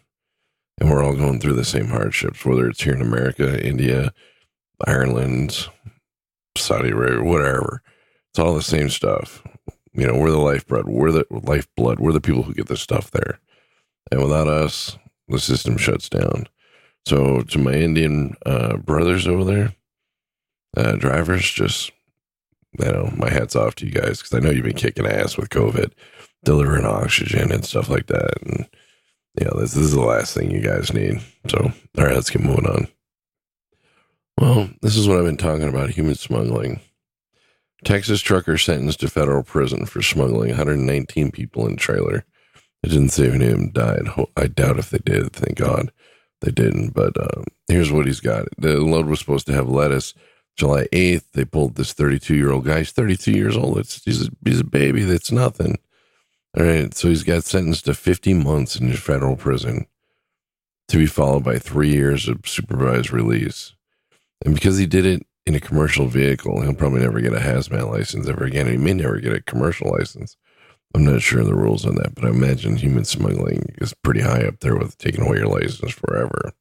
and 0.78 0.90
we're 0.90 1.02
all 1.02 1.16
going 1.16 1.40
through 1.40 1.54
the 1.54 1.64
same 1.64 1.88
hardships, 1.88 2.44
whether 2.44 2.68
it's 2.68 2.82
here 2.82 2.94
in 2.94 3.02
America, 3.02 3.64
India, 3.64 4.12
Ireland, 4.86 5.68
Saudi 6.56 6.90
Arabia, 6.90 7.22
whatever. 7.22 7.82
It's 8.30 8.38
all 8.38 8.54
the 8.54 8.62
same 8.62 8.90
stuff. 8.90 9.42
You 9.92 10.06
know, 10.06 10.18
we're 10.18 10.30
the 10.30 10.38
lifeblood. 10.38 10.86
We're 10.86 11.12
the 11.12 11.24
lifeblood. 11.30 11.98
We're 11.98 12.12
the 12.12 12.20
people 12.20 12.42
who 12.42 12.54
get 12.54 12.68
this 12.68 12.82
stuff 12.82 13.10
there. 13.10 13.38
And 14.10 14.22
without 14.22 14.46
us, 14.46 14.98
the 15.28 15.38
system 15.38 15.76
shuts 15.76 16.08
down. 16.08 16.46
So, 17.06 17.42
to 17.42 17.58
my 17.58 17.72
Indian 17.72 18.36
uh, 18.44 18.76
brothers 18.78 19.26
over 19.26 19.44
there, 19.44 19.74
uh, 20.76 20.96
drivers, 20.96 21.50
just, 21.50 21.90
you 22.78 22.86
know, 22.86 23.12
my 23.16 23.30
hat's 23.30 23.56
off 23.56 23.74
to 23.76 23.86
you 23.86 23.92
guys 23.92 24.18
because 24.22 24.34
I 24.34 24.40
know 24.40 24.50
you've 24.50 24.64
been 24.64 24.74
kicking 24.74 25.06
ass 25.06 25.36
with 25.36 25.50
COVID, 25.50 25.92
delivering 26.44 26.84
oxygen 26.84 27.50
and 27.52 27.64
stuff 27.64 27.88
like 27.88 28.06
that. 28.06 28.42
And, 28.42 28.68
yeah, 29.40 29.50
this, 29.56 29.74
this 29.74 29.84
is 29.84 29.92
the 29.92 30.00
last 30.00 30.34
thing 30.34 30.50
you 30.50 30.60
guys 30.60 30.92
need. 30.92 31.20
So, 31.48 31.72
all 31.98 32.04
right, 32.04 32.14
let's 32.14 32.30
get 32.30 32.42
moving 32.42 32.66
on. 32.66 32.88
Well, 34.38 34.68
this 34.82 34.96
is 34.96 35.08
what 35.08 35.18
I've 35.18 35.24
been 35.24 35.38
talking 35.38 35.68
about 35.68 35.90
human 35.90 36.14
smuggling. 36.14 36.80
Texas 37.84 38.20
trucker 38.20 38.58
sentenced 38.58 39.00
to 39.00 39.08
federal 39.08 39.42
prison 39.42 39.86
for 39.86 40.02
smuggling 40.02 40.50
119 40.50 41.30
people 41.30 41.66
in 41.66 41.76
trailer. 41.76 42.24
It 42.82 42.88
didn't 42.88 43.10
say 43.10 43.26
if 43.26 43.34
any 43.34 43.46
of 43.46 43.52
them 43.52 43.70
died. 43.70 44.08
I 44.36 44.46
doubt 44.46 44.78
if 44.78 44.90
they 44.90 44.98
did. 44.98 45.32
Thank 45.32 45.58
God 45.58 45.90
they 46.40 46.50
didn't. 46.50 46.90
But 46.90 47.18
uh, 47.18 47.42
here's 47.68 47.92
what 47.92 48.06
he's 48.06 48.20
got. 48.20 48.46
The 48.58 48.80
load 48.80 49.06
was 49.06 49.18
supposed 49.18 49.46
to 49.46 49.52
have 49.52 49.68
lettuce. 49.68 50.14
July 50.56 50.86
8th, 50.92 51.24
they 51.32 51.44
pulled 51.44 51.74
this 51.74 51.92
32 51.92 52.34
year 52.34 52.50
old 52.50 52.64
guy. 52.64 52.78
He's 52.78 52.92
32 52.92 53.32
years 53.32 53.56
old. 53.56 53.78
It's, 53.78 54.02
he's, 54.04 54.26
a, 54.26 54.30
he's 54.44 54.60
a 54.60 54.64
baby. 54.64 55.02
That's 55.04 55.30
nothing. 55.30 55.78
All 56.56 56.64
right. 56.64 56.94
So 56.94 57.08
he's 57.08 57.24
got 57.24 57.44
sentenced 57.44 57.84
to 57.84 57.94
50 57.94 58.34
months 58.34 58.76
in 58.76 58.92
federal 58.94 59.36
prison 59.36 59.86
to 60.88 60.96
be 60.96 61.06
followed 61.06 61.44
by 61.44 61.58
three 61.58 61.90
years 61.90 62.28
of 62.28 62.46
supervised 62.46 63.12
release. 63.12 63.74
And 64.44 64.54
because 64.54 64.78
he 64.78 64.86
did 64.86 65.04
it 65.04 65.26
in 65.44 65.54
a 65.54 65.60
commercial 65.60 66.06
vehicle, 66.06 66.62
he'll 66.62 66.74
probably 66.74 67.00
never 67.00 67.20
get 67.20 67.34
a 67.34 67.38
hazmat 67.38 67.90
license 67.90 68.28
ever 68.28 68.44
again. 68.44 68.66
He 68.66 68.76
may 68.76 68.94
never 68.94 69.18
get 69.18 69.32
a 69.32 69.42
commercial 69.42 69.90
license. 69.90 70.36
I'm 70.94 71.04
not 71.04 71.20
sure 71.20 71.44
the 71.44 71.54
rules 71.54 71.84
on 71.84 71.96
that, 71.96 72.14
but 72.14 72.24
I 72.24 72.28
imagine 72.30 72.76
human 72.76 73.04
smuggling 73.04 73.74
is 73.78 73.92
pretty 73.92 74.20
high 74.20 74.44
up 74.44 74.60
there 74.60 74.76
with 74.76 74.96
taking 74.96 75.26
away 75.26 75.38
your 75.38 75.48
license 75.48 75.92
forever. 75.92 76.52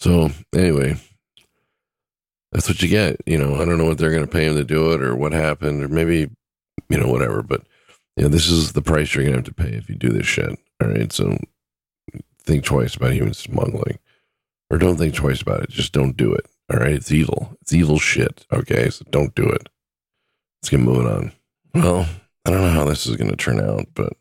So, 0.00 0.30
anyway, 0.54 0.96
that's 2.52 2.68
what 2.68 2.82
you 2.82 2.88
get. 2.88 3.20
You 3.26 3.38
know, 3.38 3.56
I 3.56 3.64
don't 3.64 3.78
know 3.78 3.84
what 3.84 3.98
they're 3.98 4.10
going 4.10 4.24
to 4.24 4.30
pay 4.30 4.46
him 4.46 4.54
to 4.56 4.64
do 4.64 4.92
it 4.92 5.02
or 5.02 5.14
what 5.14 5.32
happened 5.32 5.82
or 5.82 5.88
maybe, 5.88 6.30
you 6.88 6.98
know, 6.98 7.08
whatever. 7.08 7.42
But, 7.42 7.62
you 8.16 8.22
know, 8.22 8.28
this 8.28 8.48
is 8.48 8.72
the 8.72 8.82
price 8.82 9.14
you're 9.14 9.24
going 9.24 9.34
to 9.34 9.38
have 9.38 9.44
to 9.44 9.54
pay 9.54 9.76
if 9.76 9.88
you 9.88 9.96
do 9.96 10.08
this 10.08 10.26
shit. 10.26 10.58
All 10.82 10.88
right. 10.88 11.12
So 11.12 11.38
think 12.44 12.64
twice 12.64 12.94
about 12.94 13.12
human 13.12 13.34
smuggling 13.34 13.98
or 14.70 14.78
don't 14.78 14.96
think 14.96 15.14
twice 15.14 15.42
about 15.42 15.62
it. 15.62 15.70
Just 15.70 15.92
don't 15.92 16.16
do 16.16 16.32
it. 16.32 16.46
All 16.72 16.78
right. 16.78 16.92
It's 16.92 17.12
evil. 17.12 17.56
It's 17.62 17.72
evil 17.72 17.98
shit. 17.98 18.46
Okay. 18.52 18.88
So 18.90 19.04
don't 19.10 19.34
do 19.34 19.44
it. 19.44 19.68
Let's 20.62 20.70
get 20.70 20.80
moving 20.80 21.06
on. 21.06 21.32
Well, 21.74 22.08
I 22.44 22.50
don't 22.50 22.62
know 22.62 22.70
how 22.70 22.84
this 22.84 23.06
is 23.06 23.16
going 23.16 23.30
to 23.30 23.36
turn 23.36 23.60
out, 23.60 23.86
but 23.94 24.14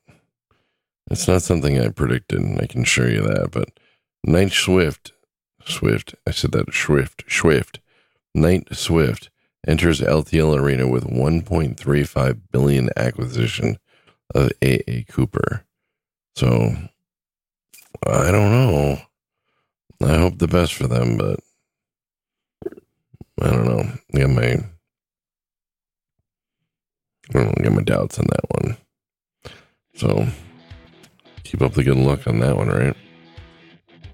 it's 1.10 1.28
not 1.28 1.42
something 1.42 1.80
I 1.80 1.90
predicted. 1.90 2.40
And 2.40 2.60
I 2.62 2.66
can 2.66 2.82
assure 2.82 3.10
you 3.10 3.22
that. 3.22 3.52
But 3.52 3.70
Knight 4.26 4.52
Swift, 4.52 5.14
Swift, 5.66 6.16
I 6.28 6.32
said 6.32 6.52
that 6.52 6.74
Swift, 6.74 7.24
Swift, 7.30 7.80
Knight 8.38 8.68
Swift 8.76 9.30
enters 9.68 10.00
LTL 10.00 10.58
Arena 10.58 10.88
with 10.88 11.06
1.35 11.06 12.42
billion 12.52 12.90
acquisition 12.96 13.78
of 14.36 14.52
AA 14.64 15.02
Cooper. 15.10 15.66
So 16.36 16.76
I 18.06 18.32
don't 18.32 18.52
know. 18.52 19.02
I 20.04 20.18
hope 20.18 20.38
the 20.38 20.48
best 20.48 20.76
for 20.76 20.88
them, 20.88 21.18
but 21.18 21.40
I 23.42 23.50
don't 23.50 23.66
know. 23.66 23.92
Got 24.14 24.30
my 24.30 24.64
I 27.34 27.44
don't 27.44 27.64
got 27.64 27.74
my 27.74 27.84
doubts 27.84 28.20
on 28.20 28.28
that 28.28 28.62
one. 28.62 28.78
So 29.96 30.28
keep 31.44 31.62
up 31.62 31.74
the 31.74 31.84
good 31.84 31.98
luck 31.98 32.28
on 32.28 32.40
that 32.40 32.56
one, 32.56 32.70
right? 32.70 32.96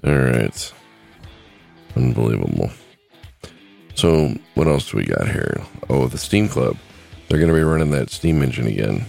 All 0.06 0.18
right. 0.18 0.74
Unbelievable. 1.96 2.72
So 3.96 4.36
what 4.56 4.68
else 4.68 4.90
do 4.90 4.98
we 4.98 5.06
got 5.06 5.28
here? 5.28 5.62
Oh, 5.90 6.08
the 6.08 6.18
Steam 6.18 6.48
Club. 6.48 6.78
They're 7.28 7.40
going 7.40 7.52
to 7.52 7.56
be 7.56 7.64
running 7.64 7.92
that 7.92 8.10
Steam 8.10 8.42
engine 8.42 8.68
again. 8.68 9.06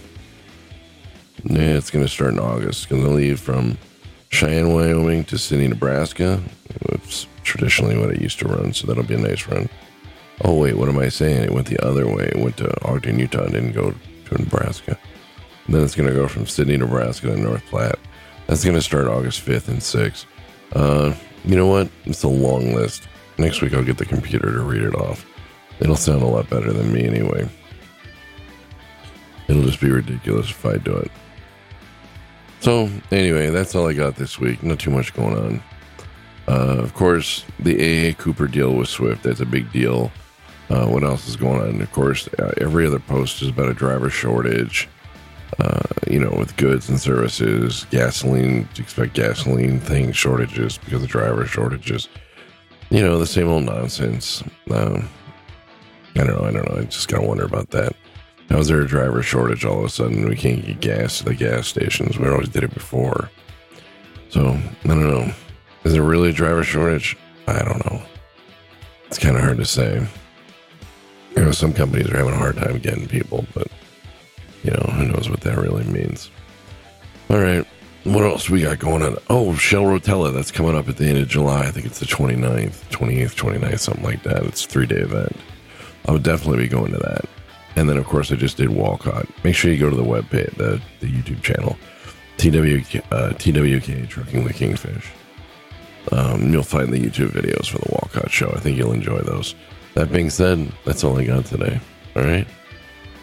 Yeah, 1.43 1.77
it's 1.77 1.91
going 1.91 2.05
to 2.05 2.11
start 2.11 2.33
in 2.33 2.39
August. 2.39 2.83
It's 2.83 2.85
going 2.85 3.03
to 3.03 3.09
leave 3.09 3.39
from 3.39 3.77
Cheyenne, 4.29 4.73
Wyoming 4.73 5.23
to 5.25 5.37
Sidney, 5.37 5.67
Nebraska. 5.67 6.41
It's 6.91 7.27
traditionally 7.43 7.97
what 7.97 8.09
it 8.09 8.21
used 8.21 8.39
to 8.39 8.47
run, 8.47 8.73
so 8.73 8.87
that'll 8.87 9.03
be 9.03 9.13
a 9.13 9.19
nice 9.19 9.47
run. 9.47 9.69
Oh, 10.43 10.55
wait, 10.55 10.75
what 10.77 10.89
am 10.89 10.99
I 10.99 11.09
saying? 11.09 11.43
It 11.43 11.53
went 11.53 11.67
the 11.67 11.83
other 11.85 12.07
way. 12.07 12.25
It 12.25 12.39
went 12.39 12.57
to 12.57 12.87
Ogden, 12.87 13.19
Utah, 13.19 13.43
and 13.43 13.53
didn't 13.53 13.73
go 13.73 13.93
to 14.25 14.37
Nebraska. 14.37 14.97
And 15.65 15.75
then 15.75 15.83
it's 15.83 15.95
going 15.95 16.09
to 16.09 16.15
go 16.15 16.27
from 16.27 16.47
Sidney, 16.47 16.77
Nebraska 16.77 17.27
to 17.27 17.37
North 17.37 17.65
Platte. 17.67 17.99
That's 18.47 18.63
going 18.63 18.75
to 18.75 18.81
start 18.81 19.07
August 19.07 19.45
5th 19.45 19.67
and 19.67 19.79
6th. 19.79 20.25
Uh, 20.73 21.13
you 21.45 21.55
know 21.55 21.67
what? 21.67 21.89
It's 22.05 22.23
a 22.23 22.27
long 22.27 22.73
list. 22.73 23.07
Next 23.37 23.61
week, 23.61 23.73
I'll 23.73 23.83
get 23.83 23.97
the 23.97 24.05
computer 24.05 24.51
to 24.51 24.59
read 24.61 24.83
it 24.83 24.95
off. 24.95 25.25
It'll 25.79 25.95
sound 25.95 26.21
a 26.21 26.27
lot 26.27 26.49
better 26.49 26.71
than 26.71 26.93
me 26.93 27.05
anyway. 27.05 27.49
It'll 29.47 29.63
just 29.63 29.81
be 29.81 29.91
ridiculous 29.91 30.49
if 30.49 30.65
I 30.65 30.77
do 30.77 30.95
it. 30.95 31.11
So, 32.61 32.89
anyway, 33.11 33.49
that's 33.49 33.75
all 33.75 33.87
I 33.87 33.93
got 33.93 34.15
this 34.15 34.39
week. 34.39 34.63
Not 34.63 34.79
too 34.79 34.89
much 34.89 35.13
going 35.13 35.37
on. 35.37 35.63
Uh, 36.47 36.77
of 36.79 36.93
course, 36.93 37.43
the 37.59 37.75
AA 38.09 38.13
Cooper 38.13 38.47
deal 38.47 38.73
with 38.73 38.87
Swift, 38.87 39.23
that's 39.23 39.39
a 39.39 39.45
big 39.45 39.71
deal. 39.71 40.11
Uh, 40.69 40.87
what 40.87 41.03
else 41.03 41.27
is 41.27 41.35
going 41.35 41.61
on? 41.61 41.81
Of 41.81 41.91
course, 41.91 42.27
uh, 42.39 42.53
every 42.57 42.87
other 42.87 42.99
post 42.99 43.41
is 43.41 43.49
about 43.49 43.69
a 43.69 43.73
driver 43.73 44.09
shortage, 44.09 44.87
uh, 45.59 45.83
you 46.09 46.19
know, 46.19 46.35
with 46.37 46.55
goods 46.57 46.89
and 46.89 46.99
services, 46.99 47.85
gasoline, 47.91 48.67
expect 48.77 49.13
gasoline 49.13 49.79
things, 49.79 50.15
shortages 50.15 50.77
because 50.77 51.03
of 51.03 51.09
driver 51.09 51.45
shortages. 51.45 52.09
You 52.95 53.01
know, 53.01 53.19
the 53.19 53.27
same 53.27 53.49
old 53.49 53.65
nonsense. 53.65 54.41
Um, 54.71 55.09
I 56.15 56.23
don't 56.23 56.27
know. 56.27 56.45
I 56.45 56.51
don't 56.51 56.69
know. 56.69 56.77
I 56.79 56.85
just 56.85 57.09
got 57.09 57.19
to 57.19 57.27
wonder 57.27 57.43
about 57.43 57.71
that. 57.71 57.93
How 58.49 58.59
is 58.59 58.69
there 58.69 58.79
a 58.79 58.87
driver 58.87 59.21
shortage 59.21 59.65
all 59.65 59.79
of 59.79 59.83
a 59.83 59.89
sudden? 59.89 60.29
We 60.29 60.37
can't 60.37 60.65
get 60.65 60.79
gas 60.79 61.19
at 61.19 61.27
the 61.27 61.35
gas 61.35 61.67
stations. 61.67 62.17
We 62.17 62.29
always 62.29 62.47
did 62.47 62.63
it 62.63 62.73
before. 62.73 63.29
So, 64.29 64.57
I 64.85 64.87
don't 64.87 65.09
know. 65.09 65.29
Is 65.83 65.91
there 65.91 66.03
really 66.03 66.29
a 66.29 66.31
driver 66.31 66.63
shortage? 66.63 67.17
I 67.49 67.63
don't 67.63 67.85
know. 67.85 68.01
It's 69.07 69.19
kind 69.19 69.35
of 69.35 69.41
hard 69.41 69.57
to 69.57 69.65
say. 69.65 70.07
You 71.35 71.43
know, 71.43 71.51
some 71.51 71.73
companies 71.73 72.09
are 72.09 72.17
having 72.17 72.33
a 72.33 72.37
hard 72.37 72.55
time 72.55 72.79
getting 72.79 73.09
people, 73.09 73.45
but, 73.53 73.67
you 74.63 74.71
know, 74.71 74.89
who 74.93 75.05
knows 75.07 75.29
what 75.29 75.41
that 75.41 75.57
really 75.57 75.83
means. 75.83 76.31
All 77.29 77.39
right. 77.39 77.67
What 78.05 78.23
else 78.23 78.51
we 78.51 78.61
got 78.61 78.77
going 78.77 79.01
on? 79.01 79.17
Oh, 79.31 79.55
Shell 79.55 79.81
Rotella. 79.81 80.31
That's 80.31 80.51
coming 80.51 80.77
up 80.77 80.87
at 80.87 80.97
the 80.97 81.07
end 81.07 81.17
of 81.17 81.27
July. 81.27 81.61
I 81.61 81.71
think 81.71 81.87
it's 81.87 81.97
the 81.97 82.05
29th, 82.05 82.83
28th, 82.91 83.33
29th, 83.33 83.79
something 83.79 84.03
like 84.03 84.21
that. 84.21 84.43
It's 84.43 84.63
a 84.63 84.69
three 84.69 84.85
day 84.85 84.97
event. 84.97 85.35
I 86.07 86.11
would 86.11 86.21
definitely 86.21 86.59
be 86.59 86.67
going 86.67 86.91
to 86.91 86.99
that. 86.99 87.25
And 87.75 87.89
then, 87.89 87.97
of 87.97 88.05
course, 88.05 88.31
I 88.31 88.35
just 88.35 88.57
did 88.57 88.69
Walcott. 88.69 89.27
Make 89.43 89.55
sure 89.55 89.71
you 89.71 89.79
go 89.79 89.89
to 89.89 89.95
the 89.95 90.03
web 90.03 90.29
page, 90.29 90.51
the, 90.55 90.79
the 90.99 91.07
YouTube 91.07 91.41
channel, 91.41 91.77
TWK, 92.37 93.03
uh, 93.11 93.33
TWK 93.33 94.07
Trucking 94.07 94.43
the 94.43 94.53
Kingfish. 94.53 95.09
Um, 96.11 96.53
you'll 96.53 96.61
find 96.61 96.93
the 96.93 96.99
YouTube 96.99 97.29
videos 97.29 97.69
for 97.69 97.79
the 97.79 97.89
Walcott 97.89 98.31
show. 98.31 98.51
I 98.55 98.59
think 98.59 98.77
you'll 98.77 98.93
enjoy 98.93 99.17
those. 99.21 99.55
That 99.95 100.11
being 100.11 100.29
said, 100.29 100.71
that's 100.85 101.03
all 101.03 101.17
I 101.17 101.25
got 101.25 101.45
today. 101.45 101.81
All 102.15 102.21
right? 102.21 102.47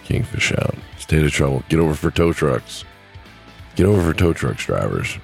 Kingfish 0.03 0.51
out. 0.55 0.75
State 0.99 1.25
of 1.25 1.31
trouble. 1.31 1.63
Get 1.69 1.79
over 1.79 1.95
for 1.95 2.11
tow 2.11 2.33
trucks. 2.33 2.85
Get 3.77 3.87
over 3.87 4.13
for 4.13 4.17
tow 4.17 4.33
trucks 4.33 4.67
drivers. 4.67 5.19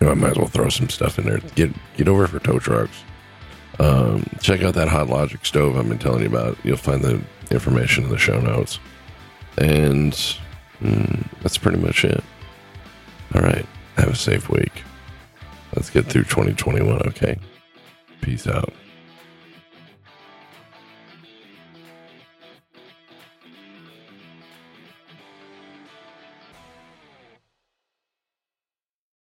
You 0.00 0.06
know, 0.06 0.10
I 0.12 0.14
might 0.14 0.32
as 0.32 0.38
well 0.38 0.48
throw 0.48 0.68
some 0.68 0.88
stuff 0.88 1.18
in 1.18 1.24
there. 1.24 1.38
Get 1.54 1.70
get 1.96 2.08
over 2.08 2.26
for 2.26 2.38
tow 2.38 2.58
trucks. 2.58 3.04
Um, 3.78 4.26
check 4.40 4.62
out 4.62 4.74
that 4.74 4.88
Hot 4.88 5.08
Logic 5.08 5.44
stove 5.44 5.76
I've 5.76 5.88
been 5.88 5.98
telling 5.98 6.22
you 6.22 6.28
about. 6.28 6.58
You'll 6.62 6.76
find 6.76 7.02
the 7.02 7.22
information 7.50 8.04
in 8.04 8.10
the 8.10 8.18
show 8.18 8.40
notes. 8.40 8.78
And 9.58 10.12
mm, 10.80 11.24
that's 11.40 11.58
pretty 11.58 11.78
much 11.78 12.04
it. 12.04 12.22
All 13.34 13.42
right. 13.42 13.66
Have 13.96 14.10
a 14.10 14.16
safe 14.16 14.48
week. 14.48 14.82
Let's 15.74 15.90
get 15.90 16.06
through 16.06 16.24
2021, 16.24 17.08
okay? 17.08 17.38
Peace 18.20 18.46
out. 18.46 18.72